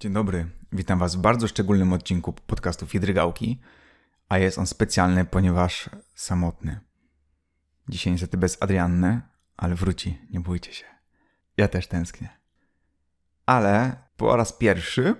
Dzień 0.00 0.12
dobry, 0.12 0.46
witam 0.72 0.98
Was 0.98 1.16
w 1.16 1.18
bardzo 1.18 1.48
szczególnym 1.48 1.92
odcinku 1.92 2.32
podcastu 2.32 2.86
Fidrygałki, 2.86 3.60
a 4.28 4.38
jest 4.38 4.58
on 4.58 4.66
specjalny, 4.66 5.24
ponieważ 5.24 5.90
samotny. 6.14 6.80
Dzisiaj 7.88 8.12
niestety 8.12 8.36
bez 8.36 8.62
Adrianny, 8.62 9.20
ale 9.56 9.74
wróci, 9.74 10.18
nie 10.30 10.40
bójcie 10.40 10.72
się. 10.72 10.84
Ja 11.56 11.68
też 11.68 11.86
tęsknię. 11.86 12.28
Ale 13.46 13.96
po 14.16 14.36
raz 14.36 14.52
pierwszy 14.52 15.14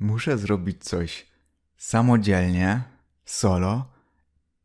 muszę 0.00 0.38
zrobić 0.38 0.84
coś 0.84 1.26
samodzielnie, 1.76 2.82
solo 3.24 3.92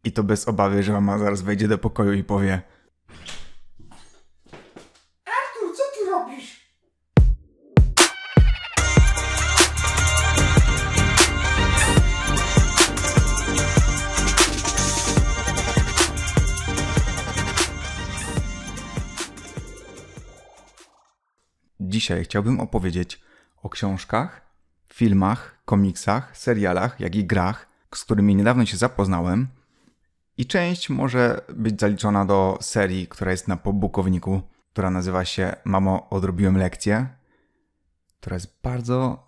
i 0.04 0.12
to 0.12 0.24
bez 0.24 0.48
obawy, 0.48 0.84
że 0.84 0.94
mama 0.94 1.18
zaraz 1.18 1.42
wejdzie 1.42 1.68
do 1.68 1.78
pokoju 1.78 2.14
i 2.14 2.24
powie 2.24 2.62
Dzisiaj 21.98 22.24
chciałbym 22.24 22.60
opowiedzieć 22.60 23.22
o 23.64 23.70
książkach, 23.70 24.42
filmach, 24.94 25.62
komiksach, 25.66 26.38
serialach, 26.38 27.00
jak 27.00 27.16
i 27.16 27.26
grach, 27.26 27.68
z 27.96 28.04
którymi 28.04 28.36
niedawno 28.36 28.66
się 28.66 28.78
zapoznałem. 28.78 29.48
I 30.38 30.46
część 30.46 30.90
może 30.90 31.42
być 31.54 31.80
zaliczona 31.80 32.26
do 32.26 32.58
serii, 32.62 33.08
która 33.08 33.32
jest 33.32 33.48
na 33.48 33.58
pobukowniku, 33.58 34.42
która 34.74 34.90
nazywa 34.90 35.26
się 35.26 35.56
Mamo, 35.66 36.10
odrobiłem 36.10 36.58
lekcję, 36.58 37.08
która 38.20 38.34
jest 38.34 38.60
bardzo 38.64 39.28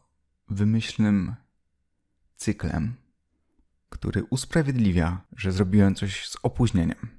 wymyślnym 0.50 1.36
cyklem, 2.36 2.96
który 3.90 4.24
usprawiedliwia, 4.24 5.22
że 5.38 5.52
zrobiłem 5.52 5.96
coś 5.96 6.30
z 6.30 6.38
opóźnieniem. 6.44 7.10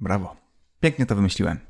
Brawo. 0.00 0.36
Pięknie 0.80 1.06
to 1.06 1.14
wymyśliłem. 1.14 1.69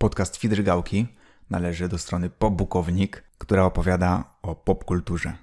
Podcast 0.00 0.36
Fidrygałki 0.36 1.08
należy 1.50 1.88
do 1.88 1.98
strony 1.98 2.30
Popbukownik, 2.30 3.24
która 3.38 3.64
opowiada 3.64 4.38
o 4.42 4.54
popkulturze. 4.54 5.36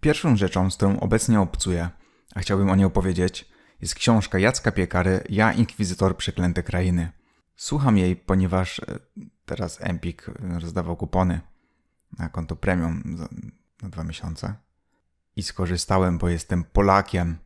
Pierwszą 0.00 0.36
rzeczą, 0.36 0.70
z 0.70 0.76
którą 0.76 1.00
obecnie 1.00 1.40
obcuję, 1.40 1.90
a 2.34 2.40
chciałbym 2.40 2.70
o 2.70 2.76
niej 2.76 2.86
opowiedzieć, 2.86 3.50
jest 3.80 3.94
książka 3.94 4.38
Jacka 4.38 4.72
Piekary 4.72 5.24
Ja, 5.28 5.52
Inkwizytor 5.52 6.16
Przeklęte 6.16 6.62
Krainy. 6.62 7.12
Słucham 7.56 7.98
jej, 7.98 8.16
ponieważ 8.16 8.78
e, 8.78 8.98
teraz 9.44 9.78
Empik 9.80 10.30
rozdawał 10.60 10.96
kupony 10.96 11.40
na 12.18 12.28
konto 12.28 12.56
premium 12.56 13.02
na 13.82 13.88
dwa 13.88 14.04
miesiące 14.04 14.54
i 15.36 15.42
skorzystałem, 15.42 16.18
bo 16.18 16.28
jestem 16.28 16.64
Polakiem. 16.64 17.38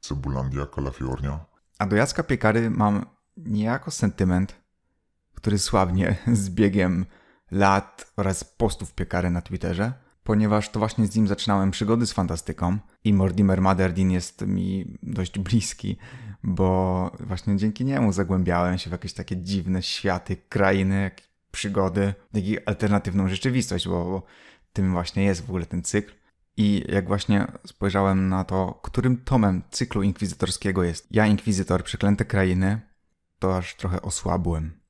Cebulandia, 0.00 0.66
Kalafiornia. 0.66 1.44
A 1.78 1.86
do 1.86 1.96
Jacka 1.96 2.22
Piekary 2.22 2.70
mam 2.70 3.06
niejako 3.36 3.90
sentyment, 3.90 4.63
który 5.44 5.58
słabnie 5.58 6.16
z 6.42 6.50
biegiem 6.50 7.06
lat 7.50 8.12
oraz 8.16 8.44
postów 8.44 8.94
Piekary 8.94 9.30
na 9.30 9.42
Twitterze, 9.42 9.92
ponieważ 10.22 10.68
to 10.68 10.78
właśnie 10.78 11.06
z 11.06 11.16
nim 11.16 11.28
zaczynałem 11.28 11.70
przygody 11.70 12.06
z 12.06 12.12
fantastyką 12.12 12.78
i 13.04 13.12
Mortimer 13.12 13.60
Madderdin 13.60 14.10
jest 14.10 14.46
mi 14.46 14.98
dość 15.02 15.38
bliski, 15.38 15.96
bo 16.42 17.10
właśnie 17.20 17.56
dzięki 17.56 17.84
niemu 17.84 18.12
zagłębiałem 18.12 18.78
się 18.78 18.90
w 18.90 18.92
jakieś 18.92 19.12
takie 19.12 19.36
dziwne 19.36 19.82
światy, 19.82 20.36
krainy, 20.36 21.10
przygody, 21.50 22.14
jak 22.34 22.44
i 22.44 22.66
alternatywną 22.66 23.28
rzeczywistość, 23.28 23.88
bo, 23.88 24.04
bo 24.04 24.22
tym 24.72 24.92
właśnie 24.92 25.24
jest 25.24 25.46
w 25.46 25.48
ogóle 25.50 25.66
ten 25.66 25.82
cykl. 25.82 26.12
I 26.56 26.84
jak 26.88 27.06
właśnie 27.06 27.46
spojrzałem 27.66 28.28
na 28.28 28.44
to, 28.44 28.80
którym 28.82 29.16
tomem 29.16 29.62
cyklu 29.70 30.02
inkwizytorskiego 30.02 30.82
jest 30.82 31.06
Ja, 31.10 31.26
Inkwizytor, 31.26 31.84
Przeklęte 31.84 32.24
Krainy, 32.24 32.80
to 33.38 33.56
aż 33.56 33.76
trochę 33.76 34.02
osłabłem. 34.02 34.83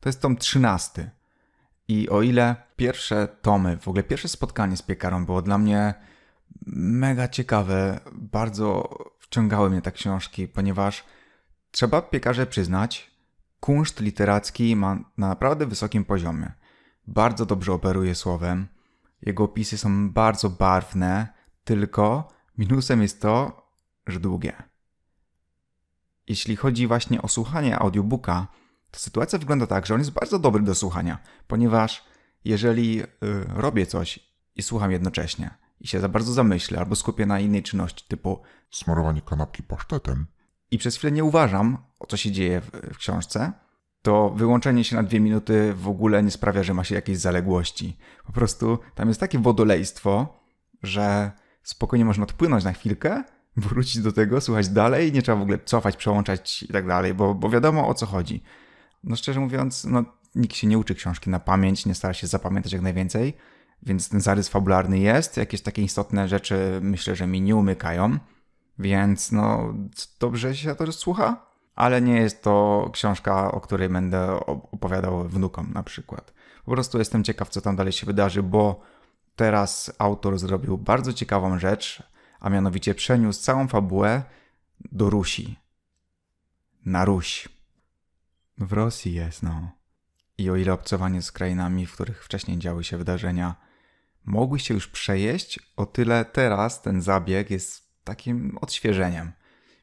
To 0.00 0.08
jest 0.08 0.22
tom 0.22 0.36
13. 0.36 1.10
I 1.88 2.08
o 2.08 2.22
ile 2.22 2.56
pierwsze 2.76 3.28
tomy, 3.42 3.76
w 3.76 3.88
ogóle 3.88 4.02
pierwsze 4.02 4.28
spotkanie 4.28 4.76
z 4.76 4.82
piekarą 4.82 5.26
było 5.26 5.42
dla 5.42 5.58
mnie 5.58 5.94
mega 6.76 7.28
ciekawe, 7.28 8.00
bardzo 8.12 8.88
wciągały 9.18 9.70
mnie 9.70 9.82
te 9.82 9.92
książki, 9.92 10.48
ponieważ 10.48 11.04
trzeba 11.70 12.02
piekarze 12.02 12.46
przyznać, 12.46 13.10
kunszt 13.60 14.00
literacki 14.00 14.76
ma 14.76 14.94
na 15.18 15.28
naprawdę 15.28 15.66
wysokim 15.66 16.04
poziomie. 16.04 16.52
Bardzo 17.06 17.46
dobrze 17.46 17.72
operuje 17.72 18.14
słowem. 18.14 18.68
Jego 19.22 19.44
opisy 19.44 19.78
są 19.78 20.10
bardzo 20.10 20.50
barwne, 20.50 21.28
tylko 21.64 22.28
minusem 22.58 23.02
jest 23.02 23.22
to, 23.22 23.66
że 24.06 24.20
długie. 24.20 24.52
Jeśli 26.28 26.56
chodzi 26.56 26.86
właśnie 26.86 27.22
o 27.22 27.28
słuchanie 27.28 27.78
audiobooka, 27.78 28.46
to 28.90 29.00
sytuacja 29.00 29.38
wygląda 29.38 29.66
tak, 29.66 29.86
że 29.86 29.94
on 29.94 30.00
jest 30.00 30.12
bardzo 30.12 30.38
dobry 30.38 30.62
do 30.62 30.74
słuchania, 30.74 31.18
ponieważ 31.46 32.04
jeżeli 32.44 33.02
y, 33.02 33.06
robię 33.48 33.86
coś 33.86 34.18
i 34.56 34.62
słucham 34.62 34.92
jednocześnie 34.92 35.50
i 35.80 35.88
się 35.88 36.00
za 36.00 36.08
bardzo 36.08 36.32
zamyślę 36.32 36.78
albo 36.78 36.96
skupię 36.96 37.26
na 37.26 37.40
innej 37.40 37.62
czynności 37.62 38.04
typu 38.08 38.42
Smarowanie 38.70 39.22
kanapki 39.22 39.62
pasztetem. 39.62 40.26
i 40.70 40.78
przez 40.78 40.96
chwilę 40.96 41.12
nie 41.12 41.24
uważam, 41.24 41.78
o 42.00 42.06
co 42.06 42.16
się 42.16 42.30
dzieje 42.32 42.60
w, 42.60 42.70
w 42.94 42.96
książce, 42.96 43.52
to 44.02 44.30
wyłączenie 44.30 44.84
się 44.84 44.96
na 44.96 45.02
dwie 45.02 45.20
minuty 45.20 45.74
w 45.74 45.88
ogóle 45.88 46.22
nie 46.22 46.30
sprawia, 46.30 46.62
że 46.62 46.74
ma 46.74 46.84
się 46.84 46.94
jakieś 46.94 47.18
zaległości. 47.18 47.98
Po 48.26 48.32
prostu 48.32 48.78
tam 48.94 49.08
jest 49.08 49.20
takie 49.20 49.38
wodolejstwo, 49.38 50.40
że 50.82 51.32
spokojnie 51.62 52.04
można 52.04 52.24
odpłynąć 52.24 52.64
na 52.64 52.72
chwilkę, 52.72 53.24
wrócić 53.56 54.02
do 54.02 54.12
tego, 54.12 54.40
słuchać 54.40 54.68
dalej, 54.68 55.12
nie 55.12 55.22
trzeba 55.22 55.38
w 55.38 55.42
ogóle 55.42 55.58
cofać, 55.64 55.96
przełączać 55.96 56.62
i 56.62 56.68
tak 56.68 56.86
dalej, 56.86 57.14
bo, 57.14 57.34
bo 57.34 57.50
wiadomo 57.50 57.88
o 57.88 57.94
co 57.94 58.06
chodzi. 58.06 58.42
No 59.06 59.16
szczerze 59.16 59.40
mówiąc, 59.40 59.84
no, 59.84 60.04
nikt 60.34 60.56
się 60.56 60.66
nie 60.66 60.78
uczy 60.78 60.94
książki 60.94 61.30
na 61.30 61.40
pamięć, 61.40 61.86
nie 61.86 61.94
stara 61.94 62.14
się 62.14 62.26
zapamiętać 62.26 62.72
jak 62.72 62.82
najwięcej, 62.82 63.34
więc 63.82 64.08
ten 64.08 64.20
zarys 64.20 64.48
fabularny 64.48 64.98
jest, 64.98 65.36
jakieś 65.36 65.62
takie 65.62 65.82
istotne 65.82 66.28
rzeczy 66.28 66.78
myślę, 66.82 67.16
że 67.16 67.26
mi 67.26 67.40
nie 67.40 67.56
umykają, 67.56 68.18
więc 68.78 69.32
no 69.32 69.74
dobrze 70.20 70.56
się 70.56 70.74
to 70.74 70.92
słucha, 70.92 71.46
ale 71.74 72.02
nie 72.02 72.16
jest 72.16 72.42
to 72.42 72.88
książka, 72.92 73.52
o 73.52 73.60
której 73.60 73.88
będę 73.88 74.46
opowiadał 74.46 75.28
wnukom 75.28 75.72
na 75.72 75.82
przykład. 75.82 76.34
Po 76.64 76.70
prostu 76.70 76.98
jestem 76.98 77.24
ciekaw, 77.24 77.48
co 77.48 77.60
tam 77.60 77.76
dalej 77.76 77.92
się 77.92 78.06
wydarzy, 78.06 78.42
bo 78.42 78.80
teraz 79.36 79.92
autor 79.98 80.38
zrobił 80.38 80.78
bardzo 80.78 81.12
ciekawą 81.12 81.58
rzecz, 81.58 82.02
a 82.40 82.50
mianowicie 82.50 82.94
przeniósł 82.94 83.42
całą 83.42 83.68
fabułę 83.68 84.22
do 84.92 85.10
Rusi. 85.10 85.58
Na 86.84 87.04
Ruś. 87.04 87.55
W 88.58 88.72
Rosji 88.72 89.14
jest, 89.14 89.42
no. 89.42 89.70
I 90.38 90.50
o 90.50 90.56
ile 90.56 90.72
obcowanie 90.72 91.22
z 91.22 91.32
krainami, 91.32 91.86
w 91.86 91.92
których 91.92 92.24
wcześniej 92.24 92.58
działy 92.58 92.84
się 92.84 92.96
wydarzenia, 92.96 93.54
mogły 94.24 94.58
się 94.58 94.74
już 94.74 94.88
przejeść, 94.88 95.60
o 95.76 95.86
tyle 95.86 96.24
teraz 96.24 96.82
ten 96.82 97.02
zabieg 97.02 97.50
jest 97.50 98.04
takim 98.04 98.58
odświeżeniem. 98.60 99.32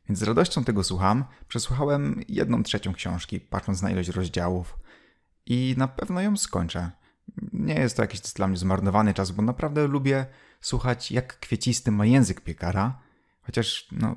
Więc 0.10 0.20
z 0.20 0.24
radością 0.24 0.64
tego 0.64 0.84
słucham. 0.84 1.26
Przesłuchałem 1.48 2.22
jedną 2.28 2.64
trzecią 2.64 2.94
książki, 2.94 3.40
patrząc 3.40 3.82
na 3.82 3.92
ilość 3.92 4.10
rozdziałów. 4.10 4.80
I 5.46 5.76
na 5.78 5.88
pewno 5.88 6.22
ją 6.22 6.38
skończę. 6.38 6.92
Nie 7.54 7.74
jest 7.74 7.96
to 7.96 8.02
jakiś 8.02 8.22
dla 8.22 8.48
mnie 8.48 8.58
zmarnowany 8.58 9.14
czas, 9.14 9.32
bo 9.32 9.42
naprawdę 9.42 9.88
lubię 9.88 10.26
słuchać, 10.62 11.12
jak 11.12 11.40
kwiecisty 11.40 11.92
ma 11.92 12.06
język 12.06 12.42
piekara. 12.42 13.02
Chociaż, 13.42 13.88
no, 13.92 14.16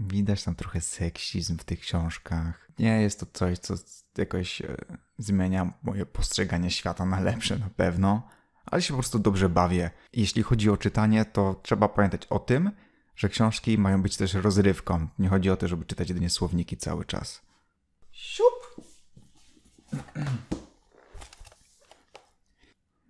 widać 0.00 0.44
tam 0.44 0.54
trochę 0.54 0.80
seksizm 0.80 1.58
w 1.58 1.64
tych 1.64 1.80
książkach. 1.80 2.68
Nie 2.78 3.02
jest 3.02 3.20
to 3.20 3.26
coś, 3.32 3.58
co 3.58 3.74
jakoś 4.18 4.60
e, 4.60 4.76
zmienia 5.18 5.72
moje 5.82 6.06
postrzeganie 6.06 6.70
świata 6.70 7.06
na 7.06 7.20
lepsze 7.20 7.58
na 7.58 7.70
pewno, 7.76 8.28
ale 8.66 8.82
się 8.82 8.88
po 8.88 8.98
prostu 8.98 9.18
dobrze 9.18 9.48
bawię. 9.48 9.90
Jeśli 10.12 10.42
chodzi 10.42 10.70
o 10.70 10.76
czytanie, 10.76 11.24
to 11.24 11.60
trzeba 11.62 11.88
pamiętać 11.88 12.26
o 12.26 12.38
tym, 12.38 12.70
że 13.16 13.28
książki 13.28 13.78
mają 13.78 14.02
być 14.02 14.16
też 14.16 14.34
rozrywką. 14.34 15.08
Nie 15.18 15.28
chodzi 15.28 15.50
o 15.50 15.56
to, 15.56 15.68
żeby 15.68 15.84
czytać 15.84 16.08
jedynie 16.08 16.30
słowniki 16.30 16.76
cały 16.76 17.04
czas. 17.04 17.42
Siup! 18.12 18.84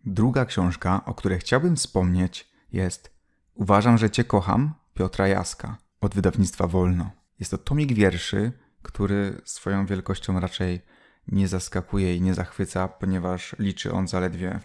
Druga 0.05 0.45
książka, 0.45 1.05
o 1.05 1.15
której 1.15 1.39
chciałbym 1.39 1.77
wspomnieć, 1.77 2.49
jest 2.73 3.19
Uważam, 3.55 3.99
że 3.99 4.11
Cię 4.11 4.25
kocham 4.25 4.75
Piotra 4.95 5.29
Jaska 5.29 5.88
od 6.01 6.15
wydawnictwa 6.15 6.67
Wolno. 6.67 7.11
Jest 7.39 7.51
to 7.51 7.59
tomik 7.59 7.93
wierszy, 7.93 8.53
który 8.83 9.41
swoją 9.45 9.87
wielkością 9.87 10.41
raczej 10.41 10.81
nie 11.29 11.49
zaskakuje 11.49 12.17
i 12.17 12.21
nie 12.21 12.35
zachwyca, 12.35 12.89
ponieważ 12.89 13.57
liczy 13.59 13.93
on 13.93 14.09
zaledwie 14.09 14.61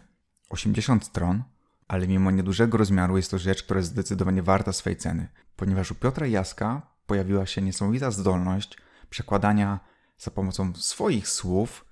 80 0.50 1.06
stron, 1.06 1.44
ale 1.88 2.08
mimo 2.08 2.32
niedużego 2.32 2.78
rozmiaru 2.78 3.18
jest 3.18 3.32
to 3.32 3.38
rzecz, 3.38 3.64
która 3.64 3.78
jest 3.78 3.90
zdecydowanie 3.90 4.44
warta 4.44 4.74
swej 4.74 4.98
ceny, 4.98 5.28
ponieważ 5.56 5.92
u 5.92 5.96
Piotra 5.96 6.28
Jaska 6.28 6.82
pojawiła 7.06 7.46
się 7.46 7.62
niesamowita 7.62 8.12
zdolność 8.12 8.78
przekładania 9.10 9.80
za 10.18 10.32
pomocą 10.32 10.74
swoich 10.76 11.28
słów 11.28 11.86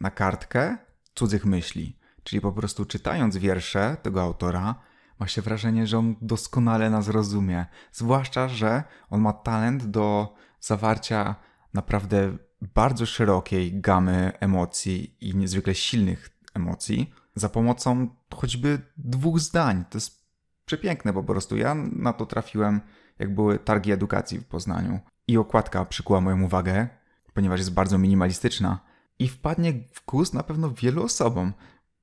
na 0.00 0.10
kartkę 0.10 0.78
cudzych 1.14 1.44
myśli. 1.44 1.98
Czyli 2.22 2.40
po 2.40 2.52
prostu 2.52 2.84
czytając 2.84 3.36
wiersze 3.36 3.96
tego 4.02 4.22
autora, 4.22 4.74
ma 5.22 5.28
się 5.28 5.42
wrażenie, 5.42 5.86
że 5.86 5.98
on 5.98 6.16
doskonale 6.20 6.90
nas 6.90 7.08
rozumie. 7.08 7.66
Zwłaszcza, 7.92 8.48
że 8.48 8.84
on 9.10 9.20
ma 9.20 9.32
talent 9.32 9.86
do 9.86 10.34
zawarcia 10.60 11.34
naprawdę 11.74 12.36
bardzo 12.74 13.06
szerokiej 13.06 13.80
gamy 13.80 14.32
emocji 14.40 15.16
i 15.20 15.36
niezwykle 15.36 15.74
silnych 15.74 16.30
emocji 16.54 17.12
za 17.34 17.48
pomocą 17.48 18.08
choćby 18.34 18.80
dwóch 18.96 19.40
zdań. 19.40 19.84
To 19.90 19.96
jest 19.96 20.26
przepiękne 20.64 21.12
po 21.12 21.22
prostu. 21.22 21.56
Ja 21.56 21.74
na 21.92 22.12
to 22.12 22.26
trafiłem, 22.26 22.80
jak 23.18 23.34
były 23.34 23.58
targi 23.58 23.92
edukacji 23.92 24.38
w 24.38 24.44
Poznaniu. 24.44 25.00
I 25.28 25.38
okładka 25.38 25.84
przykuła 25.84 26.20
moją 26.20 26.42
uwagę, 26.42 26.88
ponieważ 27.34 27.58
jest 27.58 27.74
bardzo 27.74 27.98
minimalistyczna 27.98 28.80
i 29.18 29.28
wpadnie 29.28 29.72
w 29.72 30.04
gust 30.06 30.34
na 30.34 30.42
pewno 30.42 30.70
wielu 30.70 31.04
osobom, 31.04 31.52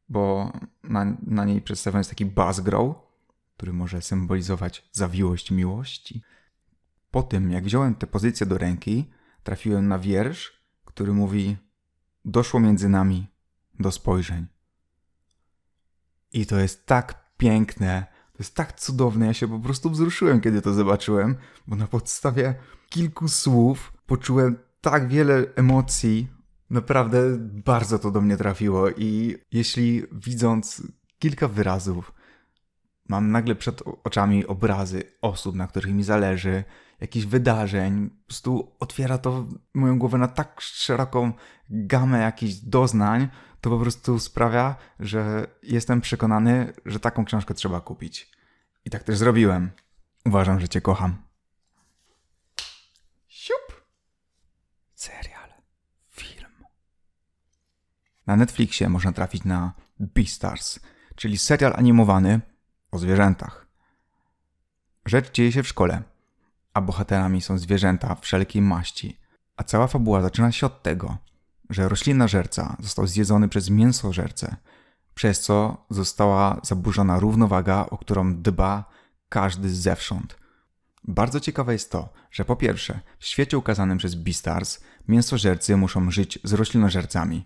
bo 0.09 0.51
na, 0.83 1.17
na 1.21 1.45
niej 1.45 1.61
przedstawiony 1.61 1.99
jest 1.99 2.09
taki 2.09 2.25
buzzgrow, 2.25 3.08
który 3.59 3.73
może 3.73 4.01
symbolizować 4.01 4.89
zawiłość 4.91 5.51
miłości. 5.51 6.21
Po 7.11 7.23
tym, 7.23 7.51
jak 7.51 7.63
wziąłem 7.63 7.95
tę 7.95 8.07
pozycję 8.07 8.45
do 8.45 8.57
ręki, 8.57 9.09
trafiłem 9.43 9.87
na 9.87 9.99
wiersz, 9.99 10.63
który 10.85 11.13
mówi: 11.13 11.57
Doszło 12.25 12.59
między 12.59 12.89
nami 12.89 13.27
do 13.79 13.91
spojrzeń. 13.91 14.47
I 16.33 16.45
to 16.45 16.59
jest 16.59 16.85
tak 16.85 17.35
piękne, 17.37 18.05
to 18.31 18.37
jest 18.39 18.55
tak 18.55 18.79
cudowne. 18.79 19.25
Ja 19.25 19.33
się 19.33 19.47
po 19.47 19.59
prostu 19.59 19.89
wzruszyłem, 19.89 20.41
kiedy 20.41 20.61
to 20.61 20.73
zobaczyłem, 20.73 21.35
bo 21.67 21.75
na 21.75 21.87
podstawie 21.87 22.55
kilku 22.89 23.27
słów 23.27 23.93
poczułem 24.05 24.57
tak 24.81 25.07
wiele 25.07 25.45
emocji. 25.55 26.27
Naprawdę 26.69 27.37
bardzo 27.39 27.99
to 27.99 28.11
do 28.11 28.21
mnie 28.21 28.37
trafiło. 28.37 28.89
I 28.89 29.37
jeśli 29.51 30.03
widząc 30.11 30.83
kilka 31.19 31.47
wyrazów, 31.47 32.18
mam 33.09 33.31
nagle 33.31 33.55
przed 33.55 33.81
oczami 34.03 34.45
obrazy 34.45 35.03
osób, 35.21 35.55
na 35.55 35.67
których 35.67 35.93
mi 35.93 36.03
zależy, 36.03 36.63
jakichś 36.99 37.25
wydarzeń. 37.25 38.09
Po 38.09 38.27
prostu 38.27 38.75
otwiera 38.79 39.17
to 39.17 39.45
moją 39.73 39.99
głowę 39.99 40.17
na 40.17 40.27
tak 40.27 40.61
szeroką 40.61 41.33
gamę 41.69 42.19
jakichś 42.19 42.53
doznań, 42.53 43.27
to 43.61 43.69
po 43.69 43.79
prostu 43.79 44.19
sprawia, 44.19 44.75
że 44.99 45.47
jestem 45.63 46.01
przekonany, 46.01 46.73
że 46.85 46.99
taką 46.99 47.25
książkę 47.25 47.53
trzeba 47.53 47.81
kupić. 47.81 48.31
I 48.85 48.89
tak 48.89 49.03
też 49.03 49.17
zrobiłem. 49.17 49.71
Uważam, 50.25 50.59
że 50.59 50.69
Cię 50.69 50.81
kocham. 50.81 51.17
Siup! 53.27 53.83
Serial. 54.95 55.49
Film. 56.09 56.51
Na 58.27 58.35
Netflixie 58.35 58.89
można 58.89 59.11
trafić 59.11 59.43
na 59.43 59.73
Beastars, 59.99 60.79
czyli 61.15 61.37
serial 61.37 61.73
animowany 61.75 62.41
o 62.91 62.99
zwierzętach. 62.99 63.67
Rzecz 65.05 65.31
dzieje 65.31 65.51
się 65.51 65.63
w 65.63 65.67
szkole, 65.67 66.03
a 66.73 66.81
bohaterami 66.81 67.41
są 67.41 67.57
zwierzęta 67.57 68.15
wszelkiej 68.15 68.61
maści, 68.61 69.19
a 69.57 69.63
cała 69.63 69.87
fabuła 69.87 70.21
zaczyna 70.21 70.51
się 70.51 70.65
od 70.65 70.83
tego, 70.83 71.17
że 71.69 71.89
roślinożerca 71.89 72.77
został 72.79 73.07
zjedzony 73.07 73.49
przez 73.49 73.69
mięsożercę, 73.69 74.55
przez 75.13 75.41
co 75.41 75.85
została 75.89 76.59
zaburzona 76.63 77.19
równowaga, 77.19 77.85
o 77.89 77.97
którą 77.97 78.35
dba 78.35 78.89
każdy 79.29 79.75
zewsząd. 79.75 80.39
Bardzo 81.03 81.39
ciekawe 81.39 81.73
jest 81.73 81.91
to, 81.91 82.09
że 82.31 82.45
po 82.45 82.55
pierwsze, 82.55 82.99
w 83.19 83.25
świecie 83.25 83.57
ukazanym 83.57 83.97
przez 83.97 84.15
Beastars 84.15 84.79
mięsożercy 85.07 85.77
muszą 85.77 86.11
żyć 86.11 86.39
z 86.43 86.53
roślinożercami. 86.53 87.45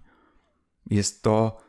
Jest 0.85 1.23
to 1.23 1.62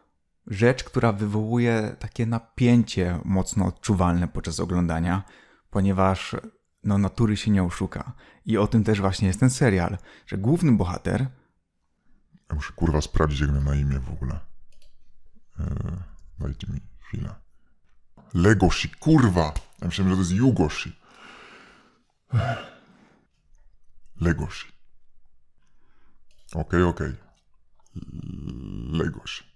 rzecz, 0.47 0.85
która 0.85 1.13
wywołuje 1.13 1.97
takie 1.99 2.27
napięcie 2.27 3.21
mocno 3.25 3.67
odczuwalne 3.67 4.29
podczas 4.29 4.61
oglądania, 4.61 5.23
ponieważ 5.71 6.37
no, 6.85 6.99
natury 6.99 7.37
się 7.37 7.51
nie 7.51 7.63
oszuka. 7.63 8.13
I 8.45 8.59
o 8.59 8.67
tym 8.67 8.85
też 8.85 9.01
właśnie 9.01 9.29
jest 9.29 9.41
ten 9.41 9.51
serial, 9.51 9.99
że 10.27 10.39
główny 10.39 10.73
bohater. 10.73 11.27
Ja 12.49 12.55
muszę 12.55 12.73
kurwa 12.73 13.01
sprawdzić, 13.01 13.41
jak 13.41 13.51
na 13.51 13.75
imię 13.75 13.99
w 13.99 14.13
ogóle. 14.13 14.41
Eee, 15.61 15.67
dajcie 16.39 16.67
mi 16.73 16.81
chwilę. 16.99 17.35
Legoshi, 18.35 18.89
kurwa! 18.89 19.55
Ja 19.81 19.87
myślałem, 19.87 20.11
że 20.11 20.17
to 20.17 20.23
jest 20.23 20.33
Jugoshi. 20.33 20.97
Legoshi. 24.21 24.73
Okej, 26.55 26.83
okay, 26.83 26.87
okej. 26.87 27.09
Okay. 27.09 27.25
Legoshi. 28.99 29.54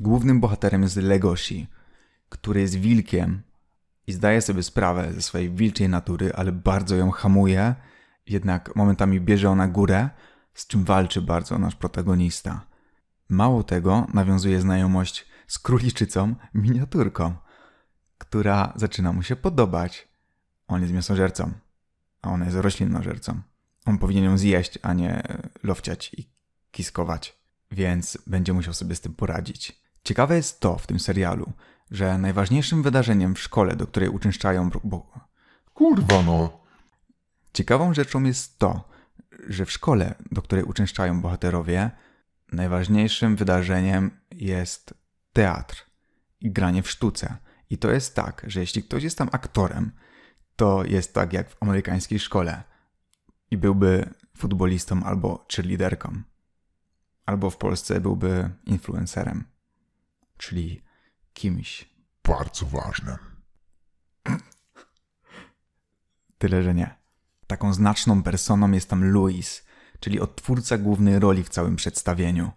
Głównym 0.00 0.40
bohaterem 0.40 0.82
jest 0.82 0.96
Legoshi, 0.96 1.66
który 2.28 2.60
jest 2.60 2.74
wilkiem 2.74 3.42
i 4.06 4.12
zdaje 4.12 4.42
sobie 4.42 4.62
sprawę 4.62 5.12
ze 5.12 5.22
swojej 5.22 5.50
wilczej 5.50 5.88
natury, 5.88 6.32
ale 6.34 6.52
bardzo 6.52 6.96
ją 6.96 7.10
hamuje, 7.10 7.74
jednak 8.26 8.76
momentami 8.76 9.20
bierze 9.20 9.50
ona 9.50 9.68
górę, 9.68 10.10
z 10.54 10.66
czym 10.66 10.84
walczy 10.84 11.22
bardzo 11.22 11.58
nasz 11.58 11.74
protagonista. 11.74 12.66
Mało 13.28 13.62
tego, 13.62 14.06
nawiązuje 14.14 14.60
znajomość 14.60 15.26
z 15.46 15.58
króliczycą 15.58 16.34
miniaturką, 16.54 17.34
która 18.18 18.72
zaczyna 18.76 19.12
mu 19.12 19.22
się 19.22 19.36
podobać. 19.36 20.08
On 20.68 20.80
jest 20.80 20.92
mięsożercą, 20.92 21.52
a 22.22 22.30
ona 22.30 22.44
jest 22.44 22.56
roślinnożercą. 22.56 23.40
On 23.86 23.98
powinien 23.98 24.24
ją 24.24 24.38
zjeść, 24.38 24.78
a 24.82 24.92
nie 24.92 25.22
lowciać 25.62 26.14
i 26.14 26.30
kiskować, 26.70 27.38
więc 27.70 28.18
będzie 28.26 28.52
musiał 28.52 28.74
sobie 28.74 28.94
z 28.94 29.00
tym 29.00 29.14
poradzić. 29.14 29.80
Ciekawe 30.04 30.36
jest 30.36 30.60
to 30.60 30.78
w 30.78 30.86
tym 30.86 31.00
serialu, 31.00 31.52
że 31.90 32.18
najważniejszym 32.18 32.82
wydarzeniem 32.82 33.34
w 33.34 33.40
szkole, 33.40 33.76
do 33.76 33.86
której 33.86 34.08
uczęszczają. 34.08 34.70
Bo... 34.84 35.12
Kurwa 35.74 36.22
no! 36.22 36.60
Ciekawą 37.52 37.94
rzeczą 37.94 38.22
jest 38.22 38.58
to, 38.58 38.88
że 39.48 39.66
w 39.66 39.72
szkole, 39.72 40.14
do 40.30 40.42
której 40.42 40.64
uczęszczają 40.64 41.20
bohaterowie, 41.20 41.90
najważniejszym 42.52 43.36
wydarzeniem 43.36 44.10
jest 44.30 44.94
teatr 45.32 45.86
i 46.40 46.50
granie 46.50 46.82
w 46.82 46.90
sztuce. 46.90 47.36
I 47.70 47.78
to 47.78 47.90
jest 47.90 48.14
tak, 48.14 48.44
że 48.46 48.60
jeśli 48.60 48.82
ktoś 48.82 49.02
jest 49.02 49.18
tam 49.18 49.28
aktorem, 49.32 49.92
to 50.56 50.84
jest 50.84 51.14
tak 51.14 51.32
jak 51.32 51.50
w 51.50 51.62
amerykańskiej 51.62 52.18
szkole 52.18 52.62
i 53.50 53.56
byłby 53.56 54.14
futbolistą 54.36 55.04
albo 55.04 55.46
cheerleaderką. 55.52 56.22
Albo 57.26 57.50
w 57.50 57.56
Polsce 57.56 58.00
byłby 58.00 58.50
influencerem, 58.66 59.44
czyli 60.40 60.82
kimś. 61.32 61.90
Bardzo 62.28 62.66
ważne. 62.66 63.18
Tyle, 66.38 66.62
że 66.62 66.74
nie. 66.74 66.94
Taką 67.46 67.74
znaczną 67.74 68.22
personą 68.22 68.72
jest 68.72 68.90
tam 68.90 69.12
Louis, 69.12 69.64
czyli 70.00 70.20
odtwórca 70.20 70.78
głównej 70.78 71.18
roli 71.18 71.42
w 71.42 71.48
całym 71.48 71.76
przedstawieniu. 71.76 72.50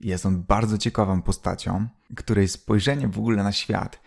Jest 0.00 0.26
on 0.26 0.42
bardzo 0.42 0.78
ciekawą 0.78 1.22
postacią, 1.22 1.88
której 2.16 2.48
spojrzenie 2.48 3.08
w 3.08 3.18
ogóle 3.18 3.42
na 3.42 3.52
świat 3.52 4.00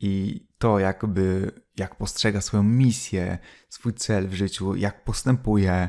i 0.00 0.46
to 0.58 0.78
jakby 0.78 1.52
jak 1.76 1.96
postrzega 1.96 2.40
swoją 2.40 2.62
misję, 2.62 3.38
swój 3.68 3.94
cel 3.94 4.28
w 4.28 4.34
życiu, 4.34 4.76
jak 4.76 5.04
postępuje, 5.04 5.88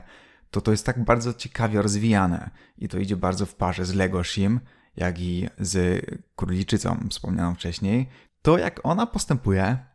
to 0.51 0.61
to 0.61 0.71
jest 0.71 0.85
tak 0.85 1.03
bardzo 1.03 1.33
ciekawie 1.33 1.81
rozwijane 1.81 2.49
i 2.77 2.87
to 2.87 2.97
idzie 2.97 3.17
bardzo 3.17 3.45
w 3.45 3.55
parze 3.55 3.85
z 3.85 3.93
Legoshim, 3.93 4.59
jak 4.95 5.19
i 5.19 5.49
z 5.57 6.05
króliczycą 6.35 7.07
wspomnianą 7.09 7.55
wcześniej. 7.55 8.09
To 8.41 8.57
jak 8.57 8.79
ona 8.83 9.05
postępuje, 9.07 9.85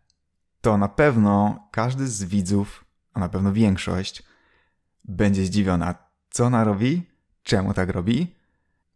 to 0.61 0.79
na 0.79 0.89
pewno 0.89 1.67
każdy 1.73 2.09
z 2.09 2.25
widzów, 2.25 2.85
a 3.13 3.21
na 3.21 3.29
pewno 3.29 3.53
większość, 3.53 4.23
będzie 5.05 5.45
zdziwiona, 5.45 5.95
co 6.31 6.45
ona 6.45 6.65
robi, 6.65 7.03
czemu 7.43 7.75
tak 7.75 7.91
robi 7.91 8.37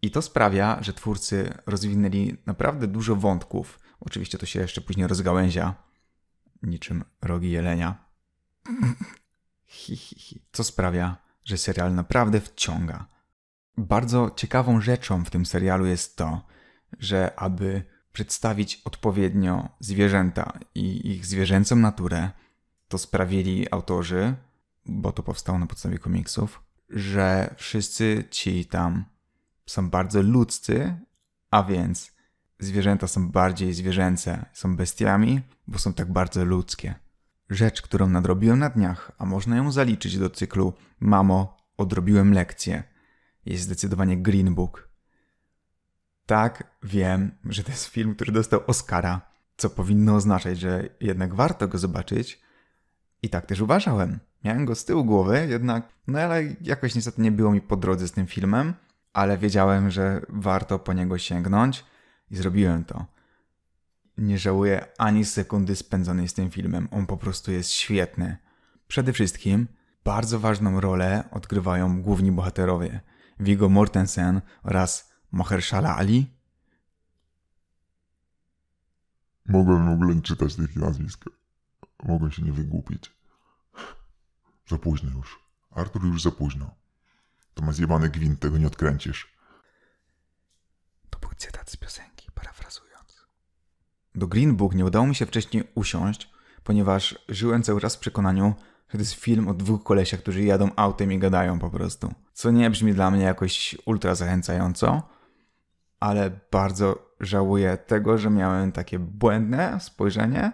i 0.03 0.11
to 0.11 0.23
sprawia, 0.23 0.79
że 0.81 0.93
twórcy 0.93 1.55
rozwinęli 1.67 2.37
naprawdę 2.47 2.87
dużo 2.87 3.17
wątków. 3.17 3.81
Oczywiście 4.01 4.39
to 4.39 4.47
się 4.47 4.61
jeszcze 4.61 4.81
później 4.81 5.07
rozgałęzia, 5.07 5.75
niczym 6.63 7.05
rogi 7.23 7.51
jelenia. 7.51 8.05
Co 10.53 10.65
sprawia, 10.65 11.17
że 11.45 11.59
serial 11.59 11.95
naprawdę 11.95 12.41
wciąga. 12.41 13.07
Bardzo 13.77 14.31
ciekawą 14.37 14.81
rzeczą 14.81 15.25
w 15.25 15.31
tym 15.31 15.47
serialu 15.47 15.87
jest 15.87 16.17
to, 16.17 16.47
że 16.99 17.33
aby 17.37 17.83
przedstawić 18.13 18.83
odpowiednio 18.85 19.69
zwierzęta 19.81 20.59
i 20.75 21.11
ich 21.11 21.27
zwierzęcą 21.27 21.77
naturę, 21.77 22.31
to 22.89 22.99
sprawili 22.99 23.67
autorzy, 23.71 24.35
bo 24.87 25.13
to 25.13 25.23
powstało 25.23 25.59
na 25.59 25.67
podstawie 25.67 25.99
komiksów, 25.99 26.63
że 26.89 27.55
wszyscy 27.57 28.25
ci 28.31 28.67
tam 28.67 29.05
są 29.67 29.91
bardzo 29.91 30.23
ludzcy, 30.23 30.97
a 31.51 31.63
więc 31.63 32.13
zwierzęta 32.59 33.07
są 33.07 33.29
bardziej 33.29 33.75
zwierzęce, 33.75 34.47
są 34.53 34.77
bestiami, 34.77 35.41
bo 35.67 35.79
są 35.79 35.93
tak 35.93 36.13
bardzo 36.13 36.45
ludzkie. 36.45 36.95
rzecz, 37.51 37.83
którą 37.83 38.09
nadrobiłem 38.09 38.59
na 38.59 38.71
dniach, 38.71 39.13
a 39.19 39.25
można 39.25 39.57
ją 39.57 39.73
zaliczyć 39.73 40.19
do 40.19 40.31
cyklu 40.31 40.73
Mamo, 41.01 41.57
odrobiłem 41.77 42.33
lekcję, 42.33 42.83
jest 43.47 43.65
zdecydowanie 43.65 44.17
Green 44.17 44.55
Book. 44.55 44.89
Tak, 46.27 46.77
wiem, 46.83 47.31
że 47.45 47.65
to 47.65 47.71
jest 47.71 47.87
film, 47.87 48.15
który 48.15 48.33
dostał 48.33 48.61
Oscara, 48.67 49.21
co 49.57 49.71
powinno 49.71 50.15
oznaczać, 50.15 50.59
że 50.59 50.89
jednak 51.01 51.35
warto 51.35 51.69
go 51.69 51.79
zobaczyć. 51.79 52.41
I 53.23 53.29
tak 53.29 53.47
też 53.47 53.61
uważałem. 53.61 54.19
Miałem 54.45 54.65
go 54.65 54.75
z 54.75 54.85
tyłu 54.85 55.05
głowy, 55.05 55.47
jednak, 55.49 55.89
no 56.07 56.19
ale 56.19 56.43
jakoś 56.61 56.95
niestety 56.95 57.23
nie 57.23 57.33
było 57.33 57.53
mi 57.53 57.61
po 57.61 57.77
drodze 57.77 58.09
z 58.09 58.13
tym 58.13 58.27
filmem, 58.27 58.75
ale 59.13 59.39
wiedziałem, 59.39 59.91
że 59.91 60.23
warto 60.29 60.79
po 60.79 60.93
niego 60.93 61.19
sięgnąć 61.19 61.85
i 62.31 62.37
zrobiłem 62.37 62.85
to. 62.85 63.07
Nie 64.19 64.39
żałuję 64.39 64.87
ani 64.99 65.25
sekundy 65.25 65.77
spędzonej 65.77 66.29
z 66.29 66.35
tym 66.35 66.51
filmem. 66.51 66.89
On 66.91 67.07
po 67.07 67.17
prostu 67.17 67.53
jest 67.53 67.71
świetny. 67.71 68.37
Przede 68.89 69.13
wszystkim 69.13 69.69
bardzo 70.05 70.41
ważną 70.41 70.81
rolę 70.81 71.25
odgrywają 71.31 72.03
główni 72.03 72.33
bohaterowie. 72.33 73.01
Viggo 73.41 73.69
Mortensen 73.69 74.41
oraz 74.63 75.13
Mahershala 75.31 75.97
Ali. 75.97 76.27
Mogłem 79.47 79.87
w 79.87 79.93
ogóle 79.93 80.15
nie 80.15 80.23
czytać 80.23 80.57
tych 80.57 80.77
nazwisk. 80.77 81.25
Mogłem 82.03 82.33
się 82.33 82.43
nie 82.43 82.53
wygłupić. 82.53 83.13
Za 84.69 84.79
późno 84.79 85.11
już. 85.11 85.41
Artur 85.71 86.05
już 86.05 86.23
za 86.23 86.31
późno. 86.31 86.75
To 87.55 87.63
ma 87.65 87.73
zjebany 87.73 88.09
gwint, 88.09 88.41
tego 88.41 88.59
nie 88.59 88.67
odkręcisz. 88.67 89.33
To 91.11 91.19
był 91.19 91.31
cytat 91.37 91.71
z 91.71 91.77
piosenki, 91.77 92.31
parafrazując. 92.35 93.27
Do 94.15 94.27
Green 94.27 94.57
Book 94.57 94.75
nie 94.75 94.85
udało 94.85 95.07
mi 95.07 95.15
się 95.15 95.27
wcześniej 95.27 95.71
usiąść, 95.75 96.31
ponieważ 96.65 97.19
żyłem 97.29 97.63
cały 97.63 97.81
czas 97.81 97.97
w 97.97 97.99
przekonaniu, 97.99 98.55
to 98.93 98.99
jest 98.99 99.15
film 99.15 99.49
o 99.49 99.55
dwóch 99.55 99.83
kolesiach, 99.83 100.21
którzy 100.21 100.43
jadą 100.43 100.71
autem 100.77 101.13
i 101.13 101.19
gadają 101.19 101.59
po 101.59 101.71
prostu. 101.71 102.15
Co 102.33 102.51
nie 102.51 102.71
brzmi 102.71 102.95
dla 102.95 103.11
mnie 103.11 103.25
jakoś 103.25 103.77
ultra 103.87 104.15
zachęcająco, 104.15 105.03
ale 106.01 106.31
bardzo 106.51 107.11
żałuję 107.21 107.77
tego, 107.77 108.19
że 108.19 108.31
miałem 108.31 108.73
takie 108.73 108.99
błędne 108.99 109.81
spojrzenie 109.81 110.53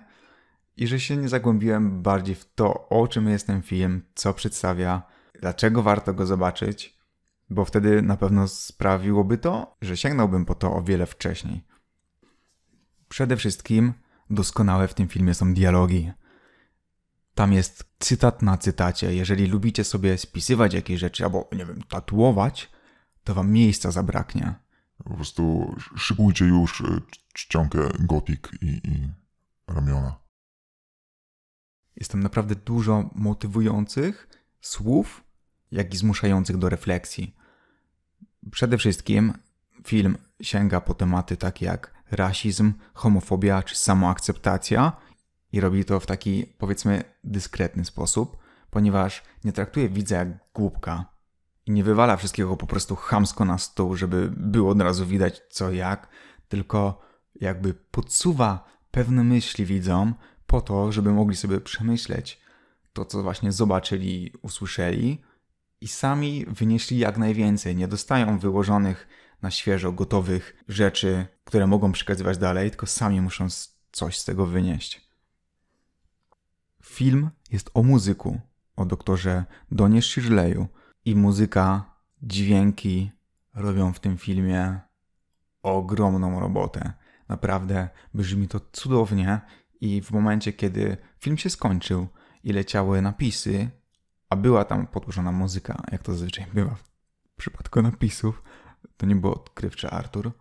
i 0.76 0.87
że 0.87 1.00
się 1.00 1.16
nie 1.16 1.28
zagłębiłem 1.28 2.02
bardziej 2.02 2.35
w 2.35 2.55
to, 2.55 2.88
o 2.88 3.09
czym 3.09 3.28
jest 3.28 3.47
ten 3.47 3.62
film, 3.62 4.02
co 4.14 4.35
przedstawia, 4.35 5.02
dlaczego 5.40 5.83
warto 5.83 6.14
go 6.14 6.26
zobaczyć, 6.26 6.99
bo 7.50 7.64
wtedy 7.64 8.02
na 8.02 8.16
pewno 8.16 8.49
sprawiłoby 8.49 9.38
to, 9.38 9.76
że 9.81 9.97
sięgnąłbym 9.97 10.45
po 10.45 10.55
to 10.55 10.75
o 10.75 10.83
wiele 10.83 11.07
wcześniej. 11.07 11.64
Przede 13.09 13.37
wszystkim 13.37 13.93
doskonałe 14.31 14.88
w 14.88 14.95
tym 14.95 15.09
filmie 15.09 15.35
są 15.35 15.55
dialogi. 15.55 16.12
Tam 17.37 17.52
jest 17.52 17.85
cytat 17.99 18.43
na 18.43 18.59
cytacie. 18.59 19.14
Jeżeli 19.14 19.47
lubicie 19.47 19.85
sobie 19.85 20.19
spisywać 20.19 20.75
jakieś 20.75 21.00
rzeczy 21.00 21.25
albo, 21.25 21.49
nie 21.52 21.66
wiem, 21.66 21.83
tatuować, 21.88 22.71
to 23.25 23.35
wam 23.35 23.50
miejsca 23.52 23.90
zabraknie. 23.90 24.55
Po 25.05 25.14
prostu 25.14 25.75
szykujcie 25.97 26.45
już 26.45 26.81
y, 26.81 27.02
czcionkę 27.33 27.78
gotik 27.99 28.50
i, 28.62 28.66
i 28.66 29.09
ramiona. 29.66 30.16
Jest 31.97 32.12
tam 32.12 32.23
naprawdę 32.23 32.55
dużo 32.55 33.11
motywujących 33.14 34.28
słów, 34.61 35.25
jak 35.71 35.95
i 35.95 35.97
zmuszających 35.97 36.57
do 36.57 36.69
refleksji. 36.69 37.37
Przede 38.50 38.78
wszystkim 38.78 39.33
film 39.87 40.19
sięga 40.43 40.81
po 40.81 40.95
tematy 40.95 41.37
takie 41.37 41.66
jak 41.66 41.95
rasizm, 42.11 42.73
homofobia 42.95 43.62
czy 43.62 43.76
samoakceptacja 43.76 45.05
i 45.53 45.61
robi 45.61 45.85
to 45.85 46.00
w 46.00 46.07
taki, 46.07 46.47
powiedzmy, 46.59 47.05
dyskretny 47.25 47.85
sposób, 47.85 48.37
ponieważ 48.71 49.23
nie 49.45 49.53
traktuje 49.53 49.88
widza 49.88 50.17
jak 50.17 50.29
głupka 50.55 51.05
i 51.67 51.71
nie 51.71 51.85
wywala 51.85 52.17
wszystkiego 52.17 52.57
po 52.57 52.67
prostu 52.67 52.97
chamsko 52.97 53.45
na 53.45 53.59
stół, 53.59 53.97
żeby 53.97 54.33
było 54.37 54.71
od 54.71 54.81
razu 54.81 55.07
widać 55.07 55.43
co 55.50 55.73
jak, 55.73 56.09
tylko 56.49 57.00
jakby 57.41 57.75
podsuwa 57.75 58.65
pewne 58.91 59.25
myśli 59.25 59.67
widzom 59.67 60.15
po 60.47 60.61
to, 60.61 60.93
żeby 60.93 61.12
mogli 61.12 61.37
sobie 61.37 61.61
przemyśleć 61.61 62.41
to, 62.93 63.05
co 63.05 63.23
właśnie 63.23 63.53
zobaczyli, 63.53 64.33
usłyszeli 64.43 65.23
i 65.81 65.88
sami 65.88 66.47
wynieśli 66.49 66.99
jak 66.99 67.19
najwięcej. 67.19 67.76
Nie 67.76 67.88
dostają 67.88 68.38
wyłożonych 68.38 69.09
na 69.43 69.50
świeżo 69.50 69.93
gotowych 69.93 70.65
rzeczy, 70.69 71.26
które 71.45 71.67
mogą 71.67 71.93
przekazywać 71.93 72.38
dalej, 72.38 72.71
tylko 72.71 72.87
sami 72.87 73.21
muszą 73.21 73.47
coś 73.93 74.19
z 74.19 74.25
tego 74.25 74.47
wynieść. 74.47 75.05
Film 76.87 77.31
jest 77.50 77.71
o 77.75 77.83
muzyku, 77.83 78.40
o 78.76 78.85
doktorze 78.85 79.45
Donie 79.71 80.02
Shirleyu 80.02 80.66
i 81.05 81.16
muzyka, 81.16 81.95
dźwięki 82.23 83.12
robią 83.55 83.93
w 83.93 84.00
tym 84.00 84.19
filmie 84.19 84.81
ogromną 85.62 86.40
robotę. 86.40 86.93
Naprawdę 87.28 87.88
brzmi 88.14 88.49
to 88.49 88.61
cudownie 88.73 89.40
i 89.81 90.02
w 90.02 90.11
momencie, 90.11 90.52
kiedy 90.52 90.97
film 91.19 91.38
się 91.38 91.50
skończył 91.50 92.07
i 92.45 92.52
leciały 92.52 93.02
napisy, 93.02 93.71
a 94.31 94.37
była 94.37 94.64
tam 94.64 94.87
podłożona 94.87 95.33
muzyka, 95.33 95.83
jak 95.93 96.02
to 96.02 96.12
zazwyczaj 96.12 96.47
bywa 96.55 96.75
w 96.75 97.37
przypadku 97.37 97.83
napisów, 97.83 98.43
to 98.97 99.07
nie 99.07 99.16
było 99.16 99.35
odkrywcze 99.35 99.90
Artur, 99.90 100.33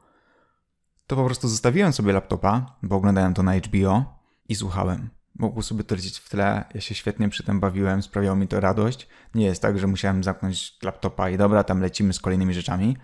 to 1.08 1.16
po 1.16 1.26
prostu 1.26 1.48
zostawiłem 1.48 1.94
sobie 1.94 2.14
laptopa, 2.14 2.78
bo 2.84 2.96
oglądałem 2.96 3.34
to 3.34 3.44
na 3.44 3.56
HBO 3.56 4.20
i 4.50 4.56
słuchałem. 4.56 5.15
Mogło 5.36 5.64
sobie 5.64 5.84
to 5.84 5.96
lecieć 5.96 6.18
w 6.20 6.30
tle, 6.30 6.66
ja 6.74 6.82
się 6.82 6.96
świetnie 6.96 7.30
przy 7.30 7.44
tym 7.44 7.60
bawiłem, 7.60 8.04
sprawiało 8.04 8.36
mi 8.36 8.48
to 8.48 8.60
radość. 8.60 9.08
Nie 9.36 9.46
jest 9.46 9.62
tak, 9.62 9.80
że 9.80 9.88
musiałem 9.88 10.24
zamknąć 10.24 10.78
laptopa 10.84 11.30
i 11.30 11.38
dobra, 11.38 11.64
tam 11.64 11.82
lecimy 11.82 12.14
z 12.14 12.20
kolejnymi 12.20 12.54
rzeczami, 12.54 12.98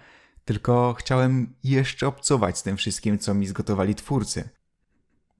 tylko 0.45 0.93
chciałem 0.93 1.55
jeszcze 1.63 2.07
obcować 2.07 2.57
z 2.57 2.63
tym 2.63 2.77
wszystkim, 2.77 3.19
co 3.19 3.33
mi 3.33 3.47
zgotowali 3.47 3.95
twórcy. 3.95 4.49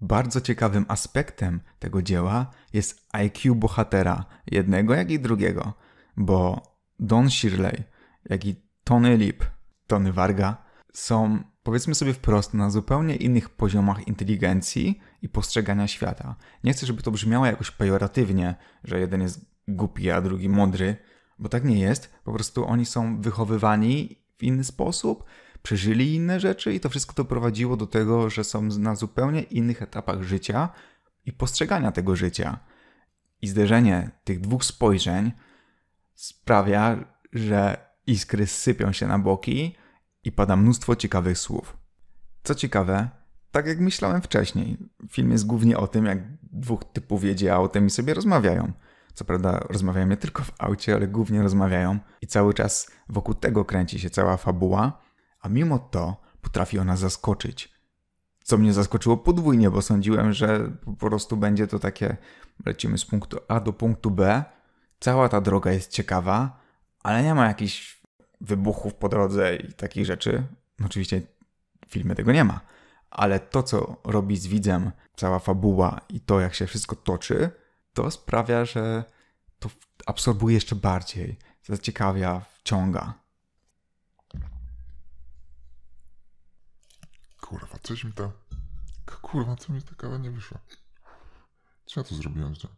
Bardzo 0.02 0.42
ciekawym 0.42 0.86
aspektem 0.88 1.62
tego 1.80 2.02
dzieła 2.02 2.52
jest 2.74 3.08
IQ 3.12 3.56
bohatera, 3.56 4.26
jednego 4.48 4.94
jak 4.94 5.12
i 5.12 5.20
drugiego, 5.20 5.74
bo 6.18 6.62
Don 7.00 7.30
Shirley, 7.30 7.84
jak 8.30 8.46
i 8.46 8.56
Tony 8.84 9.18
Lip, 9.18 9.46
Tony 9.88 10.14
Varga, 10.14 10.58
są, 10.94 11.44
powiedzmy 11.64 11.96
sobie 11.96 12.14
wprost, 12.14 12.54
na 12.54 12.70
zupełnie 12.70 13.16
innych 13.16 13.50
poziomach 13.50 14.08
inteligencji 14.08 15.00
i 15.22 15.30
postrzegania 15.30 15.88
świata. 15.88 16.36
Nie 16.64 16.74
chcę, 16.74 16.86
żeby 16.86 17.02
to 17.02 17.12
brzmiało 17.12 17.46
jakoś 17.46 17.72
pejoratywnie, 17.72 18.56
że 18.84 19.00
jeden 19.00 19.22
jest 19.22 19.46
głupi, 19.68 20.12
a 20.12 20.22
drugi 20.22 20.50
mądry, 20.50 20.98
bo 21.40 21.50
tak 21.50 21.64
nie 21.64 21.80
jest. 21.80 22.14
Po 22.24 22.34
prostu 22.34 22.66
oni 22.66 22.86
są 22.86 23.22
wychowywani 23.22 24.18
w 24.38 24.44
inny 24.44 24.64
sposób, 24.64 25.24
przeżyli 25.64 26.16
inne 26.16 26.40
rzeczy 26.40 26.74
i 26.74 26.80
to 26.80 26.90
wszystko 26.90 27.14
doprowadziło 27.14 27.78
do 27.78 27.88
tego, 27.88 28.30
że 28.30 28.44
są 28.44 28.62
na 28.62 28.96
zupełnie 28.96 29.42
innych 29.42 29.82
etapach 29.82 30.24
życia 30.24 30.70
i 31.26 31.34
postrzegania 31.34 31.92
tego 31.92 32.16
życia. 32.16 32.60
I 33.42 33.48
zderzenie 33.48 34.12
tych 34.24 34.40
dwóch 34.40 34.66
spojrzeń 34.66 35.32
sprawia, 36.16 36.98
że 37.34 37.78
iskry 38.08 38.48
sypią 38.48 38.92
się 38.92 39.08
na 39.08 39.20
boki 39.20 39.76
i 40.24 40.32
pada 40.32 40.56
mnóstwo 40.56 40.96
ciekawych 40.96 41.38
słów. 41.38 41.78
Co 42.44 42.56
ciekawe, 42.56 43.10
tak 43.52 43.68
jak 43.68 43.80
myślałem 43.80 44.22
wcześniej, 44.22 44.78
film 45.10 45.32
jest 45.32 45.46
głównie 45.46 45.78
o 45.78 45.88
tym, 45.88 46.06
jak 46.06 46.20
dwóch 46.44 46.84
typów 46.94 47.24
jedzie 47.24 47.54
autem 47.54 47.88
i 47.88 47.90
sobie 47.90 48.14
rozmawiają. 48.14 48.72
Co 49.14 49.26
prawda 49.26 49.60
rozmawiają 49.70 50.08
nie 50.08 50.18
tylko 50.18 50.44
w 50.44 50.52
aucie, 50.60 50.96
ale 50.96 51.08
głównie 51.08 51.42
rozmawiają 51.42 52.00
i 52.22 52.28
cały 52.28 52.54
czas 52.54 52.92
wokół 53.10 53.34
tego 53.34 53.66
kręci 53.66 54.00
się 54.00 54.10
cała 54.10 54.38
fabuła, 54.38 55.02
a 55.42 55.50
mimo 55.50 55.80
to 55.80 56.22
potrafi 56.42 56.80
ona 56.80 56.98
zaskoczyć. 56.98 57.74
Co 58.44 58.58
mnie 58.58 58.74
zaskoczyło 58.74 59.18
podwójnie, 59.18 59.72
bo 59.72 59.82
sądziłem, 59.82 60.34
że 60.34 60.72
po 61.00 61.10
prostu 61.10 61.38
będzie 61.38 61.68
to 61.68 61.80
takie 61.80 62.18
lecimy 62.66 62.98
z 62.98 63.06
punktu 63.06 63.38
A 63.48 63.60
do 63.60 63.74
punktu 63.74 64.12
B. 64.12 64.44
Cała 65.00 65.30
ta 65.30 65.42
droga 65.42 65.72
jest 65.72 65.92
ciekawa, 65.92 66.60
ale 67.04 67.24
nie 67.24 67.36
ma 67.36 67.48
jakichś 67.48 68.01
wybuchów 68.42 68.96
po 68.96 69.10
drodze 69.10 69.56
i 69.56 69.74
takich 69.74 70.06
rzeczy. 70.06 70.44
Oczywiście 70.86 71.22
w 71.88 71.92
filmie 71.92 72.16
tego 72.16 72.32
nie 72.32 72.44
ma, 72.44 72.60
ale 73.10 73.40
to, 73.40 73.64
co 73.64 74.02
robi 74.04 74.38
z 74.38 74.48
widzem 74.48 74.92
cała 75.16 75.40
fabuła 75.40 76.02
i 76.10 76.20
to, 76.20 76.40
jak 76.40 76.56
się 76.56 76.68
wszystko 76.68 76.96
toczy, 76.96 77.52
to 77.94 78.12
sprawia, 78.12 78.66
że 78.66 79.04
to 79.60 79.70
absorbuje 80.06 80.56
jeszcze 80.56 80.76
bardziej, 80.76 81.38
zaciekawia, 81.64 82.42
wciąga. 82.54 83.14
Kurwa, 87.42 87.78
coś 87.84 88.04
mi 88.04 88.14
ta... 88.14 88.32
Kurwa, 89.22 89.56
co 89.56 89.74
mi 89.74 89.82
ta 89.82 89.96
kawa 89.96 90.18
nie 90.18 90.32
wyszła? 90.32 90.60
Co 91.86 92.00
ja 92.00 92.04
to 92.04 92.16
zrobiłem 92.16 92.56
z 92.56 92.64
nią? 92.64 92.70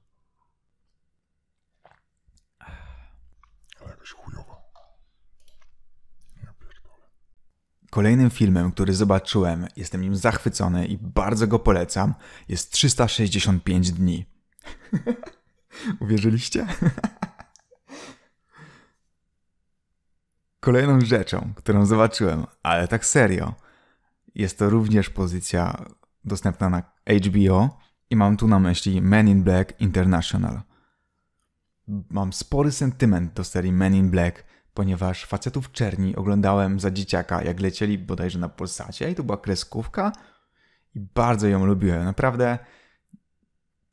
Ale 3.79 3.89
jakoś 3.89 4.11
chujowo. 4.11 4.61
Ja 6.43 6.53
pierdolę. 6.53 7.05
Kolejnym 7.93 8.29
filmem, 8.29 8.71
który 8.71 8.93
zobaczyłem, 8.93 9.67
jestem 9.75 10.01
nim 10.01 10.15
zachwycony 10.15 10.87
i 10.87 10.97
bardzo 10.97 11.47
go 11.47 11.59
polecam, 11.59 12.13
jest 12.49 12.71
365 12.71 13.91
dni. 13.91 14.25
Uwierzyliście? 16.01 16.67
Kolejną 20.59 21.01
rzeczą, 21.01 21.53
którą 21.55 21.85
zobaczyłem, 21.85 22.45
ale 22.63 22.87
tak 22.87 23.05
serio, 23.05 23.53
jest 24.35 24.59
to 24.59 24.69
również 24.69 25.09
pozycja 25.09 25.85
dostępna 26.25 26.69
na 26.69 26.83
HBO 27.25 27.77
i 28.09 28.15
mam 28.15 28.37
tu 28.37 28.47
na 28.47 28.59
myśli 28.59 29.01
Men 29.01 29.27
in 29.27 29.43
Black 29.43 29.81
International. 29.81 30.61
Mam 32.09 32.33
spory 32.33 32.71
sentyment 32.71 33.33
do 33.33 33.43
serii 33.43 33.71
Men 33.71 33.95
in 33.95 34.09
Black, 34.09 34.43
ponieważ 34.73 35.25
facetów 35.25 35.71
czerni 35.71 36.15
oglądałem 36.15 36.79
za 36.79 36.91
dzieciaka, 36.91 37.43
jak 37.43 37.59
lecieli 37.59 37.97
bodajże 37.97 38.39
na 38.39 38.49
Polsacie 38.49 39.11
i 39.11 39.15
to 39.15 39.23
była 39.23 39.37
kreskówka 39.37 40.11
i 40.95 40.99
bardzo 40.99 41.47
ją 41.47 41.65
lubiłem. 41.65 42.03
Naprawdę 42.03 42.59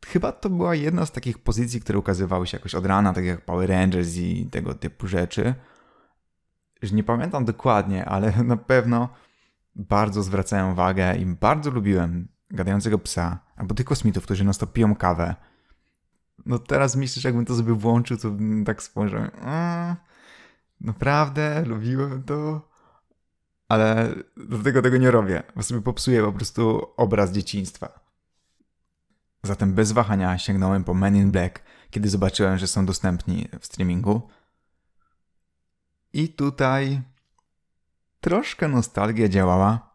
chyba 0.07 0.33
to 0.33 0.51
była 0.51 0.75
jedna 0.75 1.07
z 1.07 1.13
takich 1.13 1.39
pozycji, 1.39 1.81
które 1.81 1.99
ukazywały 1.99 2.47
się 2.47 2.57
jakoś 2.57 2.75
od 2.75 2.87
rana, 2.87 3.13
tak 3.13 3.25
jak 3.25 3.45
Power 3.45 3.69
Rangers 3.69 4.17
i 4.17 4.47
tego 4.47 4.75
typu 4.75 5.07
rzeczy. 5.07 5.55
Już 6.83 6.93
nie 6.93 7.05
pamiętam 7.05 7.45
dokładnie, 7.45 8.05
ale 8.05 8.33
na 8.45 8.57
pewno 8.57 9.09
bardzo 9.77 10.23
zwracałem 10.23 10.73
uwagę 10.73 11.17
i 11.17 11.27
bardzo 11.27 11.71
lubiłem 11.71 12.29
gadającego 12.51 12.99
psa, 12.99 13.39
albo 13.57 13.75
tych 13.75 13.87
kosmitów, 13.87 14.25
którzy 14.25 14.45
to 14.59 14.67
piją 14.67 14.97
kawę. 14.97 15.35
No 16.47 16.59
teraz 16.59 16.97
myślisz, 16.97 17.25
jakbym 17.25 17.45
to 17.45 17.57
sobie 17.57 17.73
włączył, 17.73 18.17
to 18.17 18.31
tak 18.65 18.83
spojrzał. 18.83 19.21
Mm, 19.21 19.97
naprawdę, 20.81 21.65
lubiłem 21.67 22.23
to. 22.23 22.69
Ale 23.69 24.15
dlatego 24.37 24.83
tego 24.83 24.97
nie 24.97 25.11
robię, 25.11 25.43
bo 25.57 25.63
sobie 25.63 25.83
popsuję 25.83 26.23
po 26.23 26.33
prostu 26.33 26.87
obraz 26.97 27.33
dzieciństwa. 27.33 28.01
Zatem 29.43 29.75
bez 29.75 29.93
wahania 29.93 30.39
sięgnąłem 30.39 30.85
po 30.85 30.95
Men 30.95 31.17
in 31.17 31.31
Black, 31.31 31.63
kiedy 31.91 32.09
zobaczyłem, 32.09 32.59
że 32.59 32.67
są 32.67 32.87
dostępni 32.87 33.49
w 33.61 33.67
streamingu. 33.67 34.29
I 36.13 36.29
tutaj 36.29 37.03
troszkę 38.21 38.69
nostalgia 38.69 39.29
działała, 39.29 39.91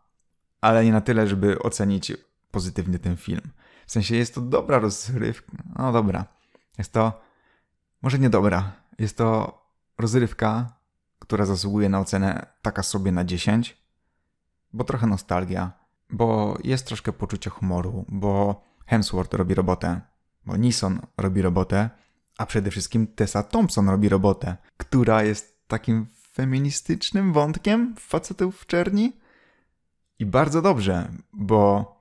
ale 0.62 0.86
nie 0.86 0.92
na 0.92 1.01
tyle, 1.01 1.27
żeby 1.27 1.60
ocenić 1.60 2.13
pozytywnie 2.51 3.00
ten 3.00 3.18
film. 3.18 3.42
W 3.88 3.92
sensie 3.92 4.15
jest 4.15 4.36
to 4.36 4.42
dobra 4.42 4.80
rozrywka. 4.80 5.58
No 5.80 5.92
dobra. 5.92 6.25
Jest 6.77 6.94
to 6.94 7.22
może 8.01 8.20
nie 8.20 8.30
dobra. 8.30 8.72
Jest 9.00 9.18
to 9.18 9.62
rozrywka, 9.98 10.75
która 11.27 11.46
zasługuje 11.46 11.89
na 11.89 12.00
ocenę 12.00 12.46
taka 12.62 12.84
sobie 12.84 13.12
na 13.12 13.24
10, 13.24 13.77
bo 14.74 14.84
trochę 14.84 15.08
nostalgia, 15.08 15.72
bo 16.10 16.58
jest 16.63 16.88
troszkę 16.88 17.13
poczucie 17.13 17.50
humoru, 17.50 18.05
bo 18.08 18.62
Hemsworth 18.86 19.34
robi 19.34 19.53
robotę, 19.53 20.01
bo 20.46 20.58
Nison 20.58 21.00
robi 21.17 21.41
robotę, 21.41 21.89
a 22.38 22.46
przede 22.46 22.72
wszystkim 22.72 23.08
Tessa 23.08 23.44
Thompson 23.44 23.89
robi 23.89 24.10
robotę, 24.10 24.58
która 24.77 25.24
jest 25.24 25.67
takim 25.67 26.08
feministycznym 26.32 27.34
wątkiem 27.34 27.96
facetów 28.00 28.60
w 28.60 28.65
czerni. 28.65 29.13
I 30.20 30.25
bardzo 30.25 30.62
dobrze, 30.62 31.12
bo 31.34 31.95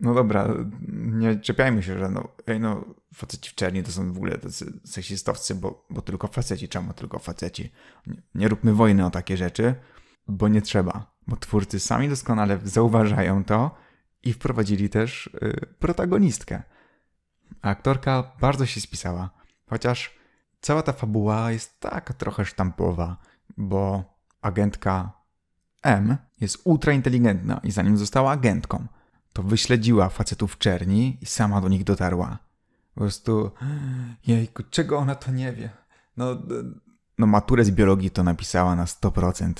no 0.00 0.14
dobra, 0.14 0.48
nie 0.92 1.40
czepiajmy 1.40 1.82
się, 1.82 1.98
że 1.98 2.08
no, 2.08 2.28
ej 2.46 2.60
no, 2.60 2.84
faceci 3.14 3.50
w 3.50 3.54
czerni 3.54 3.82
to 3.82 3.92
są 3.92 4.12
w 4.12 4.16
ogóle 4.16 4.38
tacy 4.38 4.80
seksistowcy, 4.84 5.54
bo, 5.54 5.86
bo 5.90 6.02
tylko 6.02 6.28
faceci, 6.28 6.68
czemu 6.68 6.92
tylko 6.92 7.18
faceci? 7.18 7.72
Nie, 8.06 8.22
nie 8.34 8.48
róbmy 8.48 8.74
wojny 8.74 9.06
o 9.06 9.10
takie 9.10 9.36
rzeczy, 9.36 9.74
bo 10.28 10.48
nie 10.48 10.62
trzeba, 10.62 11.16
bo 11.26 11.36
twórcy 11.36 11.80
sami 11.80 12.08
doskonale 12.08 12.58
zauważają 12.64 13.44
to 13.44 13.74
i 14.22 14.32
wprowadzili 14.32 14.88
też 14.88 15.26
y, 15.26 15.66
protagonistkę. 15.78 16.62
A 17.62 17.70
aktorka 17.70 18.32
bardzo 18.40 18.66
się 18.66 18.80
spisała, 18.80 19.30
chociaż 19.66 20.18
cała 20.60 20.82
ta 20.82 20.92
fabuła 20.92 21.52
jest 21.52 21.80
taka 21.80 22.14
trochę 22.14 22.44
sztampowa, 22.44 23.16
bo 23.56 24.04
agentka 24.42 25.12
M 25.82 26.16
jest 26.40 26.60
ultra 26.64 26.92
inteligentna 26.92 27.60
i 27.64 27.70
zanim 27.70 27.96
została 27.96 28.30
agentką, 28.30 28.86
to 29.38 29.42
wyśledziła 29.42 30.08
facetów 30.08 30.54
w 30.54 30.58
czerni 30.58 31.18
i 31.20 31.26
sama 31.26 31.60
do 31.60 31.68
nich 31.68 31.84
dotarła. 31.84 32.38
Po 32.94 33.00
prostu, 33.00 33.50
jejku, 34.26 34.62
czego 34.70 34.98
ona 34.98 35.14
to 35.14 35.30
nie 35.32 35.52
wie? 35.52 35.70
No, 36.16 36.26
no 37.18 37.26
maturę 37.26 37.64
z 37.64 37.70
biologii 37.70 38.10
to 38.10 38.22
napisała 38.22 38.76
na 38.76 38.84
100%. 38.84 39.52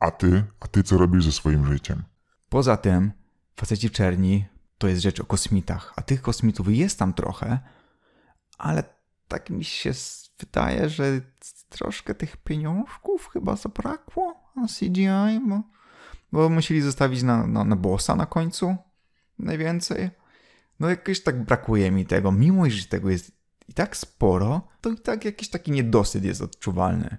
A 0.00 0.10
ty? 0.10 0.44
A 0.60 0.68
ty 0.68 0.82
co 0.82 0.98
robisz 0.98 1.24
ze 1.24 1.32
swoim 1.32 1.66
życiem? 1.66 2.02
Poza 2.48 2.76
tym, 2.76 3.12
faceci 3.56 3.90
czerni 3.90 4.44
to 4.78 4.88
jest 4.88 5.02
rzecz 5.02 5.20
o 5.20 5.24
kosmitach, 5.24 5.92
a 5.96 6.02
tych 6.02 6.22
kosmitów 6.22 6.68
jest 6.68 6.98
tam 6.98 7.12
trochę, 7.12 7.58
ale 8.58 8.84
tak 9.28 9.50
mi 9.50 9.64
się 9.64 9.92
wydaje, 10.38 10.88
że 10.88 11.20
troszkę 11.68 12.14
tych 12.14 12.36
pieniążków 12.36 13.28
chyba 13.32 13.56
zabrakło 13.56 14.52
na 14.56 14.66
CGI, 14.66 15.40
bo, 15.48 15.62
bo 16.34 16.48
musieli 16.48 16.80
zostawić 16.80 17.22
na, 17.22 17.46
na, 17.46 17.64
na 17.64 17.76
bossa 17.76 18.16
na 18.16 18.26
końcu 18.26 18.76
najwięcej. 19.38 20.10
No 20.80 20.88
jakoś 20.88 21.22
tak 21.22 21.44
brakuje 21.44 21.90
mi 21.90 22.06
tego, 22.06 22.32
mimo 22.32 22.70
że 22.70 22.84
tego 22.84 23.10
jest 23.10 23.32
i 23.68 23.74
tak 23.74 23.96
sporo, 23.96 24.68
to 24.80 24.90
i 24.90 24.98
tak 24.98 25.24
jakiś 25.24 25.48
taki 25.48 25.70
niedosyt 25.70 26.24
jest 26.24 26.42
odczuwalny. 26.42 27.16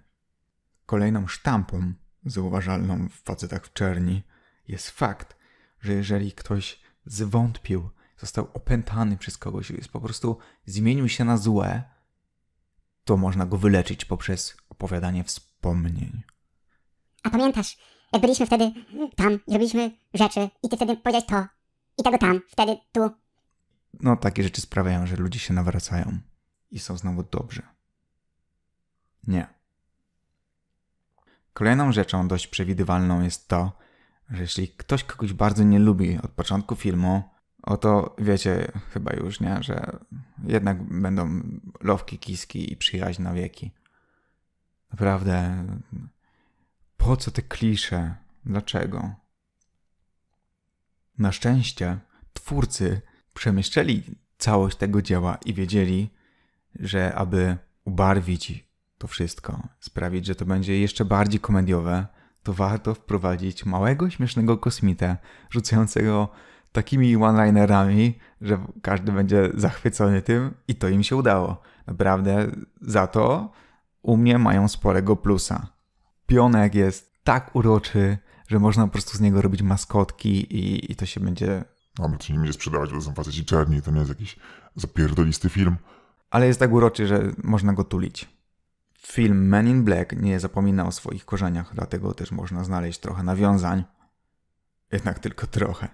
Kolejną 0.85 1.27
sztampą 1.27 1.93
zauważalną 2.25 3.09
w 3.09 3.13
facetach 3.13 3.65
w 3.65 3.73
czerni 3.73 4.23
jest 4.67 4.89
fakt, 4.89 5.37
że 5.81 5.93
jeżeli 5.93 6.31
ktoś 6.31 6.79
zwątpił, 7.05 7.89
został 8.17 8.47
opętany 8.53 9.17
przez 9.17 9.37
kogoś, 9.37 9.69
jest 9.69 9.89
po 9.89 10.01
prostu 10.01 10.37
zmienił 10.65 11.09
się 11.09 11.25
na 11.25 11.37
złe, 11.37 11.83
to 13.03 13.17
można 13.17 13.45
go 13.45 13.57
wyleczyć 13.57 14.05
poprzez 14.05 14.57
opowiadanie 14.69 15.23
wspomnień. 15.23 16.23
A 17.23 17.29
pamiętasz, 17.29 17.77
jak 18.15 18.21
byliśmy 18.21 18.45
wtedy 18.45 18.71
tam 19.15 19.39
i 19.47 19.53
robiliśmy 19.53 19.91
rzeczy 20.13 20.49
i 20.63 20.69
ty 20.69 20.75
wtedy 20.75 20.97
powiedziałeś 20.97 21.25
to 21.25 21.45
i 21.97 22.03
tego 22.03 22.17
tam, 22.17 22.41
wtedy 22.47 22.77
tu. 22.91 23.09
No, 23.99 24.15
takie 24.15 24.43
rzeczy 24.43 24.61
sprawiają, 24.61 25.07
że 25.07 25.15
ludzie 25.15 25.39
się 25.39 25.53
nawracają 25.53 26.17
i 26.71 26.79
są 26.79 26.97
znowu 26.97 27.23
dobrzy. 27.23 27.61
Nie. 29.27 29.47
Kolejną 31.53 31.91
rzeczą 31.91 32.27
dość 32.27 32.47
przewidywalną 32.47 33.21
jest 33.21 33.47
to, 33.47 33.71
że 34.29 34.41
jeśli 34.41 34.67
ktoś 34.67 35.03
kogoś 35.03 35.33
bardzo 35.33 35.63
nie 35.63 35.79
lubi 35.79 36.19
od 36.23 36.31
początku 36.31 36.75
filmu, 36.75 37.23
oto 37.63 38.15
wiecie 38.17 38.71
chyba 38.93 39.13
już, 39.13 39.39
nie, 39.39 39.63
że 39.63 39.99
jednak 40.43 40.83
będą 40.83 41.41
lowki, 41.81 42.19
kiski 42.19 42.73
i 42.73 42.77
przyjaźń 42.77 43.21
na 43.21 43.33
wieki. 43.33 43.71
Naprawdę, 44.91 45.65
po 46.97 47.17
co 47.17 47.31
te 47.31 47.41
klisze? 47.41 48.15
Dlaczego? 48.45 49.11
Na 51.17 51.31
szczęście 51.31 51.99
twórcy 52.33 53.01
przemyśleli 53.33 54.03
całość 54.37 54.77
tego 54.77 55.01
dzieła 55.01 55.37
i 55.45 55.53
wiedzieli, 55.53 56.09
że 56.79 57.15
aby 57.15 57.57
ubarwić 57.85 58.69
to 58.97 59.07
wszystko, 59.07 59.67
sprawić, 59.79 60.25
że 60.25 60.35
to 60.35 60.45
będzie 60.45 60.79
jeszcze 60.79 61.05
bardziej 61.05 61.39
komediowe, 61.39 62.07
to 62.43 62.53
warto 62.53 62.93
wprowadzić 62.93 63.65
małego, 63.65 64.09
śmiesznego 64.09 64.57
kosmitę, 64.57 65.17
rzucającego 65.49 66.29
takimi 66.71 67.15
one-linerami, 67.15 68.19
że 68.41 68.57
każdy 68.81 69.11
będzie 69.11 69.49
zachwycony 69.53 70.21
tym 70.21 70.53
i 70.67 70.75
to 70.75 70.89
im 70.89 71.03
się 71.03 71.15
udało. 71.15 71.61
Naprawdę 71.87 72.51
za 72.81 73.07
to 73.07 73.51
u 74.01 74.17
mnie 74.17 74.37
mają 74.37 74.67
sporego 74.67 75.15
plusa. 75.15 75.74
Pionek 76.27 76.75
jest 76.75 77.23
tak 77.23 77.55
uroczy, 77.55 78.17
że 78.47 78.59
można 78.59 78.85
po 78.85 78.91
prostu 78.91 79.17
z 79.17 79.21
niego 79.21 79.41
robić 79.41 79.61
maskotki 79.61 80.29
i, 80.29 80.91
i 80.91 80.95
to 80.95 81.05
się 81.05 81.19
będzie... 81.19 81.63
No, 81.99 82.09
bo 82.09 82.17
to 82.17 82.23
się 82.23 82.33
nie 82.33 82.39
będzie 82.39 82.53
sprzedawać, 82.53 82.89
bo 82.89 82.95
to 82.95 83.01
są 83.01 83.13
faceci 83.13 83.45
czerni, 83.45 83.81
to 83.81 83.91
nie 83.91 83.99
jest 83.99 84.09
jakiś 84.09 84.35
zapierdolisty 84.75 85.49
film. 85.49 85.77
Ale 86.29 86.47
jest 86.47 86.59
tak 86.59 86.71
uroczy, 86.71 87.07
że 87.07 87.31
można 87.43 87.73
go 87.73 87.83
tulić. 87.83 88.29
Film 88.97 89.47
Men 89.47 89.67
in 89.67 89.83
Black 89.83 90.13
nie 90.13 90.39
zapomina 90.39 90.87
o 90.87 90.91
swoich 90.91 91.25
korzeniach, 91.25 91.75
dlatego 91.75 92.13
też 92.13 92.31
można 92.31 92.63
znaleźć 92.63 92.99
trochę 92.99 93.23
nawiązań. 93.23 93.83
Jednak 94.91 95.19
tylko 95.19 95.47
trochę. 95.47 95.87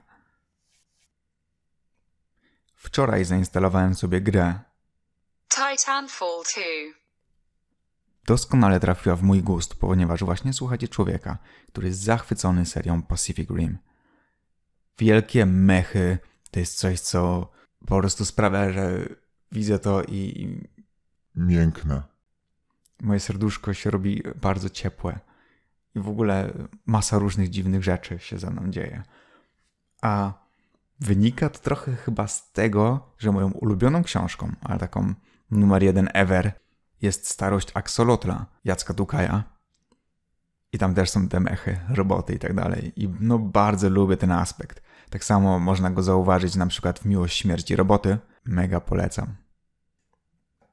Wczoraj 2.75 3.25
zainstalowałem 3.25 3.95
sobie 3.95 4.21
grę. 4.21 4.59
Titanfall 5.49 6.43
2. 6.55 7.00
Doskonale 8.25 8.79
trafiła 8.79 9.15
w 9.15 9.23
mój 9.23 9.43
gust, 9.43 9.75
ponieważ 9.75 10.23
właśnie 10.23 10.53
słuchacie 10.53 10.87
człowieka, 10.87 11.37
który 11.67 11.87
jest 11.87 11.99
zachwycony 11.99 12.65
serią 12.65 13.01
Pacific 13.01 13.49
Rim. 13.49 13.77
Wielkie 14.97 15.45
mechy 15.45 16.17
to 16.51 16.59
jest 16.59 16.77
coś, 16.77 16.99
co 16.99 17.51
po 17.87 17.99
prostu 17.99 18.25
sprawia, 18.25 18.71
że 18.71 19.05
widzę 19.51 19.79
to 19.79 20.03
i 20.03 20.57
Miękne. 21.35 22.03
moje 23.01 23.19
serduszko 23.19 23.73
się 23.73 23.91
robi 23.91 24.23
bardzo 24.41 24.69
ciepłe. 24.69 25.19
I 25.95 25.99
w 25.99 26.09
ogóle 26.09 26.53
masa 26.85 27.19
różnych 27.19 27.49
dziwnych 27.49 27.83
rzeczy 27.83 28.19
się 28.19 28.39
ze 28.39 28.49
mną 28.49 28.71
dzieje. 28.71 29.03
A 30.01 30.33
Wynika 31.01 31.49
to 31.49 31.59
trochę 31.59 31.95
chyba 31.95 32.27
z 32.27 32.51
tego, 32.51 33.13
że 33.17 33.31
moją 33.31 33.51
ulubioną 33.51 34.03
książką, 34.03 34.55
ale 34.61 34.79
taką 34.79 35.13
numer 35.51 35.83
jeden 35.83 36.09
ever, 36.13 36.60
jest 37.01 37.29
Starość 37.29 37.71
Axolotla 37.73 38.45
Jacka 38.63 38.93
Dukaja. 38.93 39.43
I 40.73 40.77
tam 40.77 40.95
też 40.95 41.09
są 41.09 41.27
te 41.27 41.39
mechy, 41.39 41.79
roboty 41.89 42.33
i 42.33 42.39
tak 42.39 42.53
dalej. 42.53 42.93
I 42.95 43.09
no 43.19 43.39
bardzo 43.39 43.89
lubię 43.89 44.17
ten 44.17 44.31
aspekt. 44.31 44.81
Tak 45.09 45.23
samo 45.23 45.59
można 45.59 45.89
go 45.89 46.03
zauważyć 46.03 46.55
na 46.55 46.67
przykład 46.67 46.99
w 46.99 47.05
Miłość 47.05 47.37
Śmierci 47.37 47.75
Roboty. 47.75 48.17
Mega 48.45 48.81
polecam. 48.81 49.35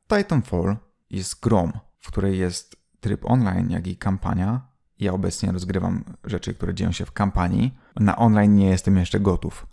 Titanfall 0.09 0.77
jest 1.11 1.41
grom, 1.41 1.73
w 1.99 2.09
której 2.09 2.39
jest 2.39 2.77
tryb 3.01 3.25
online, 3.25 3.71
jak 3.71 3.87
i 3.87 3.97
kampania. 3.97 4.61
Ja 4.99 5.13
obecnie 5.13 5.53
rozgrywam 5.53 6.05
rzeczy, 6.25 6.55
które 6.55 6.75
dzieją 6.75 6.93
się 6.93 7.07
w 7.07 7.13
kampanii. 7.13 7.79
Na 7.97 8.17
online 8.17 8.57
nie 8.57 8.69
jestem 8.69 8.97
jeszcze 8.97 9.21
gotów. 9.21 9.67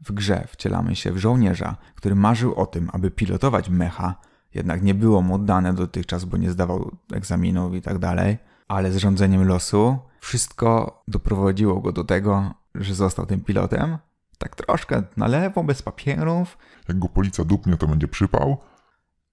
W 0.00 0.12
grze 0.12 0.46
wcielamy 0.48 0.96
się 0.96 1.12
w 1.12 1.18
żołnierza, 1.18 1.76
który 1.94 2.14
marzył 2.14 2.54
o 2.54 2.66
tym, 2.66 2.90
aby 2.92 3.10
pilotować 3.10 3.68
mecha, 3.68 4.14
jednak 4.54 4.82
nie 4.82 4.94
było 4.94 5.22
mu 5.22 5.38
dane 5.38 5.72
dotychczas, 5.74 6.24
bo 6.24 6.36
nie 6.36 6.50
zdawał 6.50 6.96
egzaminów 7.12 7.74
i 7.74 7.82
tak 7.82 7.98
dalej, 7.98 8.38
ale 8.68 8.92
z 8.92 8.96
rządzeniem 8.96 9.48
losu 9.48 9.98
wszystko 10.20 11.02
doprowadziło 11.08 11.80
go 11.80 11.92
do 11.92 12.04
tego, 12.04 12.54
że 12.74 12.94
został 12.94 13.26
tym 13.26 13.40
pilotem. 13.40 13.98
Tak 14.38 14.56
troszkę 14.56 15.02
na 15.16 15.26
lewo, 15.26 15.64
bez 15.64 15.82
papierów, 15.82 16.58
Jak 16.88 16.98
go 16.98 17.08
policja 17.08 17.44
dupnie, 17.44 17.76
to 17.76 17.86
będzie 17.86 18.08
przypał. 18.08 18.56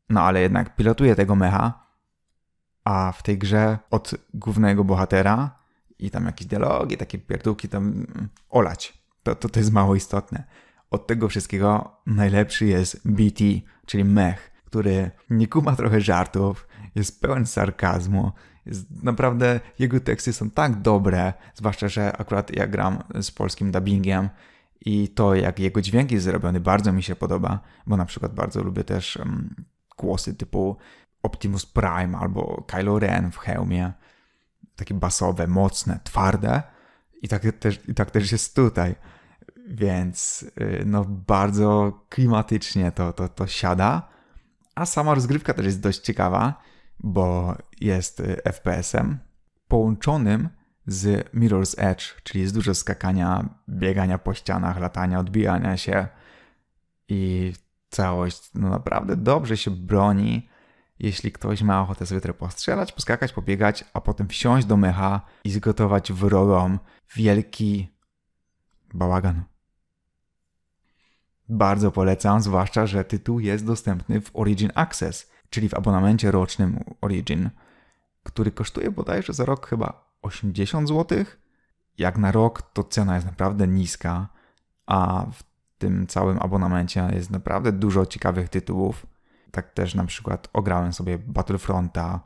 no 0.10 0.22
ale 0.22 0.42
jednak 0.42 0.76
pilotuje 0.76 1.16
tego 1.16 1.36
mecha, 1.36 1.84
a 2.84 3.12
w 3.12 3.24
tej 3.24 3.38
grze 3.38 3.78
od 3.92 4.16
głównego 4.34 4.84
bohatera 4.84 5.60
i 6.00 6.12
tam 6.12 6.26
jakieś 6.26 6.48
dialogi, 6.48 6.98
takie 6.98 7.18
pierdółki 7.20 7.70
tam 7.70 7.84
mm, 7.88 8.30
olać. 8.50 9.04
To, 9.24 9.36
to, 9.36 9.50
to 9.50 9.60
jest 9.60 9.72
mało 9.72 9.96
istotne. 9.96 10.44
Od 10.92 11.08
tego 11.08 11.28
wszystkiego 11.28 11.92
najlepszy 12.06 12.66
jest 12.66 13.02
BT, 13.06 13.44
czyli 13.86 14.04
mech, 14.04 14.49
który 14.70 15.12
nie 15.30 15.48
kuma 15.48 15.76
trochę 15.76 16.02
żartów, 16.02 16.68
jest 16.96 17.22
pełen 17.22 17.46
sarkazmu. 17.46 18.32
Jest 18.66 19.04
naprawdę 19.04 19.60
jego 19.80 20.00
teksty 20.00 20.34
są 20.34 20.50
tak 20.50 20.82
dobre, 20.82 21.34
zwłaszcza, 21.56 21.88
że 21.88 22.18
akurat 22.18 22.56
ja 22.56 22.68
gram 22.68 23.04
z 23.22 23.32
polskim 23.32 23.72
dubbingiem 23.72 24.30
i 24.82 25.08
to, 25.08 25.36
jak 25.36 25.60
jego 25.60 25.82
dźwięk 25.82 26.12
jest 26.12 26.26
zrobiony, 26.26 26.60
bardzo 26.60 26.92
mi 26.92 27.04
się 27.04 27.16
podoba, 27.16 27.60
bo 27.88 27.98
na 27.98 28.06
przykład 28.06 28.34
bardzo 28.34 28.64
lubię 28.64 28.84
też 28.84 29.18
um, 29.18 29.56
głosy 29.98 30.36
typu 30.36 30.78
Optimus 31.24 31.66
Prime 31.66 32.18
albo 32.18 32.64
Kylo 32.68 33.00
Ren 33.00 33.32
w 33.32 33.38
hełmie. 33.38 33.94
Takie 34.76 34.94
basowe, 34.94 35.48
mocne, 35.48 36.00
twarde. 36.04 36.64
I 37.22 37.28
tak 37.28 37.44
też, 37.60 37.80
i 37.88 37.94
tak 37.94 38.12
też 38.12 38.32
jest 38.32 38.56
tutaj. 38.56 38.96
Więc 39.68 40.46
y, 40.62 40.84
no 40.86 41.06
bardzo 41.06 42.00
klimatycznie 42.10 42.92
to, 42.92 43.14
to, 43.14 43.30
to 43.30 43.48
siada. 43.48 44.10
A 44.80 44.86
sama 44.86 45.16
rozgrywka 45.16 45.54
też 45.54 45.66
jest 45.66 45.82
dość 45.82 46.00
ciekawa, 46.00 46.62
bo 47.00 47.56
jest 47.82 48.20
y, 48.20 48.42
FPS-em 48.44 49.18
połączonym 49.68 50.50
z 50.88 51.34
Mirror's 51.34 51.76
Edge, 51.78 52.22
czyli 52.24 52.42
jest 52.42 52.54
dużo 52.54 52.76
skakania, 52.76 53.50
biegania 53.70 54.18
po 54.18 54.34
ścianach, 54.34 54.80
latania, 54.80 55.20
odbijania 55.20 55.78
się 55.78 56.08
i 57.08 57.54
całość 57.90 58.50
no 58.54 58.70
naprawdę 58.70 59.16
dobrze 59.16 59.58
się 59.58 59.72
broni. 59.72 60.50
Jeśli 61.00 61.32
ktoś 61.32 61.62
ma 61.62 61.82
ochotę 61.82 62.06
sobie 62.06 62.22
trochę 62.22 62.40
postrzelać, 62.40 62.92
poskakać, 62.92 63.34
pobiegać, 63.34 63.86
a 63.94 64.02
potem 64.02 64.28
wsiąść 64.28 64.68
do 64.68 64.78
mecha 64.78 65.22
i 65.44 65.52
zgotować 65.52 66.14
wrogom 66.14 66.80
wielki 67.16 67.88
bałagan. 68.94 69.44
Bardzo 71.50 71.92
polecam, 71.92 72.42
zwłaszcza, 72.42 72.86
że 72.86 73.04
tytuł 73.04 73.40
jest 73.40 73.66
dostępny 73.66 74.22
w 74.22 74.32
Origin 74.34 74.72
Access, 74.76 75.32
czyli 75.50 75.70
w 75.70 75.74
abonamencie 75.74 76.32
rocznym 76.32 76.84
Origin, 77.02 77.50
który 78.24 78.52
kosztuje 78.52 78.92
bodajże 78.92 79.34
za 79.34 79.46
rok 79.46 79.68
chyba 79.68 80.14
80 80.22 80.88
zł. 80.88 81.26
Jak 81.98 82.18
na 82.18 82.32
rok 82.32 82.62
to 82.62 82.84
cena 82.84 83.16
jest 83.16 83.26
naprawdę 83.26 83.68
niska, 83.68 84.28
a 84.86 85.26
w 85.34 85.44
tym 85.78 86.08
całym 86.08 86.40
abonamencie 86.42 87.10
jest 87.14 87.30
naprawdę 87.30 87.72
dużo 87.72 88.06
ciekawych 88.06 88.50
tytułów. 88.50 89.06
Tak 89.52 89.74
też 89.74 89.96
na 89.96 90.06
przykład 90.06 90.50
ograłem 90.54 90.94
sobie 90.94 91.18
Battlefronta, 91.18 92.20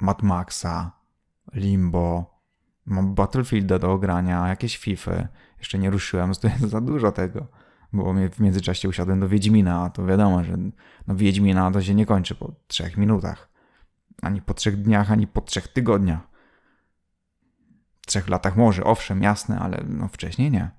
Mad 0.00 0.22
Maxa, 0.22 0.92
Limbo, 1.54 2.38
mam 2.86 3.14
Battlefielda 3.14 3.78
do 3.78 3.92
ogrania, 3.92 4.48
jakieś 4.48 4.78
FIFA. 4.78 5.28
Jeszcze 5.58 5.78
nie 5.78 5.90
ruszyłem, 5.90 6.32
to 6.40 6.48
jest 6.48 6.60
za 6.60 6.80
dużo 6.80 7.12
tego. 7.12 7.46
Bo 7.92 8.14
w 8.32 8.40
międzyczasie 8.40 8.88
usiadłem 8.88 9.20
do 9.20 9.28
Wiedźmina, 9.28 9.82
a 9.82 9.90
to 9.90 10.06
wiadomo, 10.06 10.44
że 10.44 10.56
no 11.06 11.16
Wiedźmina 11.16 11.70
to 11.70 11.82
się 11.82 11.94
nie 11.94 12.06
kończy 12.06 12.34
po 12.34 12.52
trzech 12.66 12.96
minutach. 12.96 13.48
Ani 14.22 14.42
po 14.42 14.54
trzech 14.54 14.82
dniach, 14.82 15.12
ani 15.12 15.26
po 15.26 15.40
trzech 15.40 15.68
tygodniach. 15.68 16.20
Trzech 18.06 18.28
latach 18.28 18.56
może, 18.56 18.84
owszem, 18.84 19.22
jasne, 19.22 19.58
ale 19.58 19.84
no 19.88 20.08
wcześniej 20.08 20.50
nie. 20.50 20.70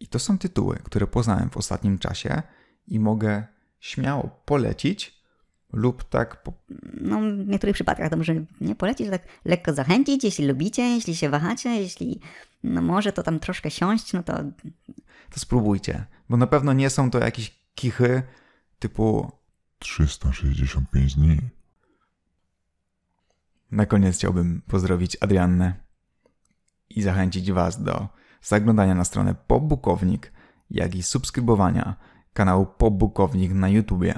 I 0.00 0.08
to 0.08 0.18
są 0.18 0.38
tytuły, 0.38 0.76
które 0.84 1.06
poznałem 1.06 1.50
w 1.50 1.56
ostatnim 1.56 1.98
czasie 1.98 2.42
i 2.86 3.00
mogę 3.00 3.44
śmiało 3.80 4.28
polecić 4.44 5.15
lub 5.72 6.04
tak 6.04 6.42
po, 6.42 6.52
no, 7.00 7.20
w 7.20 7.48
niektórych 7.48 7.74
przypadkach 7.74 8.10
to 8.10 8.16
może 8.16 8.34
nie 8.60 8.74
polecić, 8.74 9.06
że 9.06 9.12
tak 9.12 9.22
lekko 9.44 9.72
zachęcić, 9.72 10.24
jeśli 10.24 10.46
lubicie, 10.46 10.82
jeśli 10.82 11.16
się 11.16 11.28
wahacie, 11.28 11.68
jeśli 11.68 12.20
no 12.64 12.82
może 12.82 13.12
to 13.12 13.22
tam 13.22 13.40
troszkę 13.40 13.70
siąść, 13.70 14.12
no 14.12 14.22
to 14.22 14.32
to 15.30 15.40
spróbujcie, 15.40 16.04
bo 16.28 16.36
na 16.36 16.46
pewno 16.46 16.72
nie 16.72 16.90
są 16.90 17.10
to 17.10 17.18
jakieś 17.18 17.60
kichy 17.74 18.22
typu 18.78 19.32
365 19.78 21.14
dni. 21.14 21.40
Na 23.70 23.86
koniec 23.86 24.16
chciałbym 24.16 24.62
pozdrowić 24.66 25.16
Adriannę 25.20 25.74
i 26.90 27.02
zachęcić 27.02 27.52
Was 27.52 27.82
do 27.82 28.08
zaglądania 28.42 28.94
na 28.94 29.04
stronę 29.04 29.34
Popbukownik, 29.46 30.32
jak 30.70 30.94
i 30.94 31.02
subskrybowania 31.02 31.96
kanału 32.32 32.66
Popbukownik 32.66 33.52
na 33.52 33.68
YouTubie. 33.68 34.14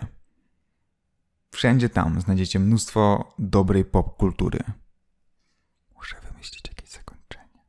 Wszędzie 1.51 1.89
tam 1.89 2.21
znajdziecie 2.21 2.59
mnóstwo 2.59 3.35
dobrej 3.39 3.85
popkultury. 3.85 4.59
Muszę 5.97 6.17
wymyślić 6.21 6.69
jakieś 6.69 6.91
zakończenie. 6.91 7.65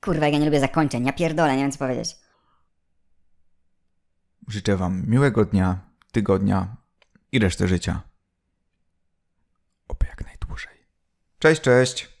kurwa, 0.00 0.28
ja 0.28 0.38
nie 0.38 0.44
lubię 0.44 0.60
zakończeń, 0.60 1.06
ja 1.06 1.12
pierdolę, 1.12 1.56
nie 1.56 1.62
wiem 1.62 1.72
co 1.72 1.78
powiedzieć. 1.78 2.16
Życzę 4.48 4.76
Wam 4.76 5.08
miłego 5.08 5.44
dnia, 5.44 5.80
tygodnia 6.12 6.76
i 7.32 7.38
reszty 7.38 7.68
życia. 7.68 8.02
Oby 9.88 10.06
jak 10.06 10.24
najdłużej. 10.24 10.86
Cześć, 11.38 11.60
cześć! 11.60 12.11